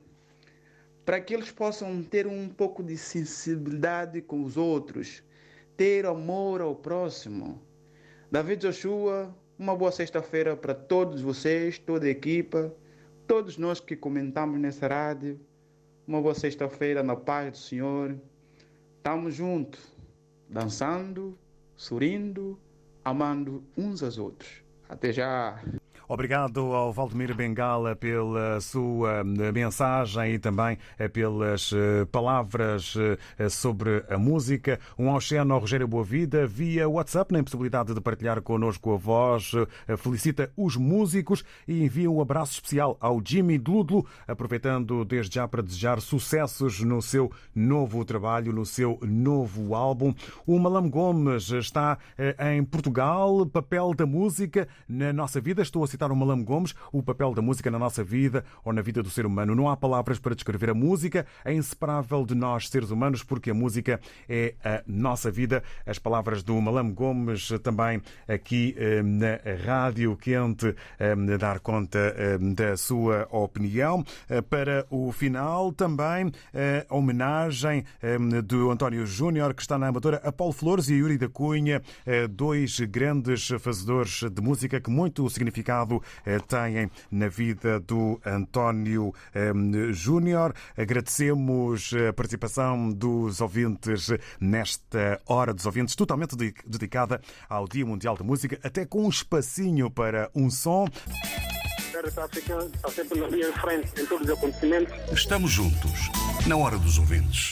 para 1.05 1.21
que 1.21 1.35
eles 1.35 1.51
possam 1.51 2.05
ter 2.05 2.25
um 2.25 2.49
pouco 2.49 2.85
de 2.85 2.97
sensibilidade 2.97 4.23
com 4.23 4.45
os 4.45 4.57
outros, 4.57 5.25
ter 5.77 6.07
amor 6.07 6.61
ao 6.61 6.77
próximo. 6.77 7.61
David 8.31 8.61
Joshua 8.61 9.42
Uma 9.59 9.77
boa 9.77 9.93
sexta-feira 9.93 10.57
para 10.57 10.75
todos 10.75 11.21
vocês, 11.21 11.79
toda 11.79 12.07
a 12.07 12.11
equipa, 12.11 12.75
todos 13.27 13.59
nós 13.59 13.81
que 13.81 13.95
comentamos 13.95 14.59
nessa 14.59 14.89
rádio. 14.89 15.39
Uma 16.07 16.21
boa 16.21 16.35
sexta-feira 16.35 17.03
na 17.03 17.15
paz 17.15 17.53
do 17.53 17.59
Senhor. 17.59 18.17
Estamos 18.97 19.35
juntos, 19.35 19.81
dançando, 20.49 21.39
sorrindo, 21.77 22.59
amando 23.05 23.63
uns 23.77 24.03
aos 24.03 24.19
outros. 24.19 24.63
Até 24.89 25.13
já! 25.13 25.63
Obrigado 26.13 26.75
ao 26.75 26.93
Valdemir 26.93 27.35
Bengala 27.35 27.97
pela 27.97 28.61
sua 28.61 29.25
mensagem 29.25 30.35
e 30.35 30.39
também 30.39 30.77
pelas 31.11 31.73
palavras 32.11 32.93
sobre 33.49 34.05
a 34.11 34.19
música. 34.19 34.79
Um 34.99 35.09
ao 35.09 35.59
Rogério 35.59 35.89
Boavida 35.89 36.47
via 36.47 36.87
WhatsApp, 36.87 37.33
na 37.33 37.39
impossibilidade 37.39 37.95
de 37.95 38.01
partilhar 38.03 38.43
connosco 38.43 38.93
a 38.93 38.99
voz. 38.99 39.53
Felicita 39.97 40.53
os 40.55 40.77
músicos 40.77 41.43
e 41.67 41.83
envia 41.83 42.11
um 42.11 42.21
abraço 42.21 42.53
especial 42.53 42.99
ao 43.01 43.19
Jimmy 43.25 43.57
Dludlo, 43.57 44.05
aproveitando 44.29 45.07
desde 45.07 45.37
já 45.37 45.49
para 45.49 45.63
desejar 45.63 45.99
sucessos 46.03 46.81
no 46.81 47.01
seu 47.01 47.33
novo 47.55 48.05
trabalho, 48.05 48.53
no 48.53 48.67
seu 48.67 48.99
novo 49.01 49.75
álbum. 49.75 50.13
O 50.47 50.59
Malam 50.59 50.91
Gomes 50.91 51.49
está 51.49 51.97
em 52.39 52.63
Portugal. 52.63 53.47
Papel 53.47 53.95
da 53.95 54.05
música 54.05 54.69
na 54.87 55.11
nossa 55.11 55.41
vida. 55.41 55.63
Estou 55.63 55.83
a 55.83 55.87
citar 55.87 56.02
o 56.11 56.17
Malam 56.17 56.43
Gomes, 56.43 56.75
o 56.91 57.03
papel 57.03 57.35
da 57.35 57.43
música 57.43 57.71
na 57.71 57.79
nossa 57.79 58.03
vida 58.03 58.45
ou 58.65 58.73
na 58.73 58.83
vida 58.83 59.03
do 59.03 59.11
ser 59.11 59.27
humano. 59.27 59.55
Não 59.55 59.69
há 59.69 59.77
palavras 59.77 60.19
para 60.19 60.35
descrever 60.35 60.71
a 60.71 60.75
música, 60.75 61.27
é 61.45 61.53
inseparável 61.53 62.25
de 62.25 62.35
nós, 62.35 62.69
seres 62.69 62.91
humanos, 62.91 63.23
porque 63.23 63.51
a 63.51 63.55
música 63.55 64.01
é 64.29 64.55
a 64.65 64.83
nossa 64.87 65.31
vida. 65.31 65.63
As 65.87 65.99
palavras 65.99 66.43
do 66.43 66.61
Malam 66.61 66.93
Gomes 66.93 67.51
também 67.63 68.01
aqui 68.27 68.75
na 69.05 69.39
Rádio 69.65 70.17
Quente 70.17 70.75
dar 71.39 71.61
conta 71.61 72.15
da 72.55 72.77
sua 72.77 73.29
opinião. 73.31 74.05
Para 74.49 74.87
o 74.91 75.13
final, 75.13 75.73
também 75.73 76.33
a 76.89 76.95
homenagem 76.95 77.85
do 78.45 78.71
António 78.71 79.07
Júnior, 79.07 79.55
que 79.55 79.63
está 79.63 79.79
na 79.79 79.89
Amadora, 79.89 80.21
a 80.25 80.33
Paulo 80.33 80.53
Flores 80.53 80.89
e 80.89 80.95
a 80.95 80.97
Yuri 80.97 81.19
da 81.19 81.29
Cunha, 81.29 81.83
dois 82.31 82.81
grandes 82.81 83.49
fazedores 83.59 84.23
de 84.23 84.41
música 84.41 84.81
que 84.81 84.91
muito 84.91 85.29
significado 85.29 85.82
têm 86.49 86.91
na 87.11 87.29
vida 87.29 87.81
do 87.81 88.21
António 88.25 89.13
Júnior. 89.93 90.55
Agradecemos 90.77 91.93
a 92.09 92.13
participação 92.13 92.91
dos 92.91 93.41
ouvintes 93.41 94.11
nesta 94.41 95.21
hora 95.27 95.53
dos 95.53 95.67
ouvintes, 95.67 95.95
totalmente 95.95 96.37
dedicada 96.67 97.21
ao 97.49 97.67
Dia 97.67 97.87
Mundial 97.87 98.17
da 98.17 98.25
Música, 98.25 98.59
até 98.63 98.85
com 98.85 99.07
um 99.07 99.09
espacinho 99.09 99.91
para 99.91 100.31
um 100.35 100.51
som. 100.51 100.87
Está 102.05 102.27
sempre 102.91 103.21
na 103.21 103.29
linha 103.29 103.53
de 103.53 103.61
frente 103.61 104.01
em 104.01 104.07
todos 104.07 104.27
os 104.27 104.37
acontecimentos. 104.37 104.93
Estamos 105.13 105.51
juntos, 105.51 106.11
na 106.47 106.57
hora 106.57 106.77
dos 106.77 106.99
ouvintes. 106.99 107.51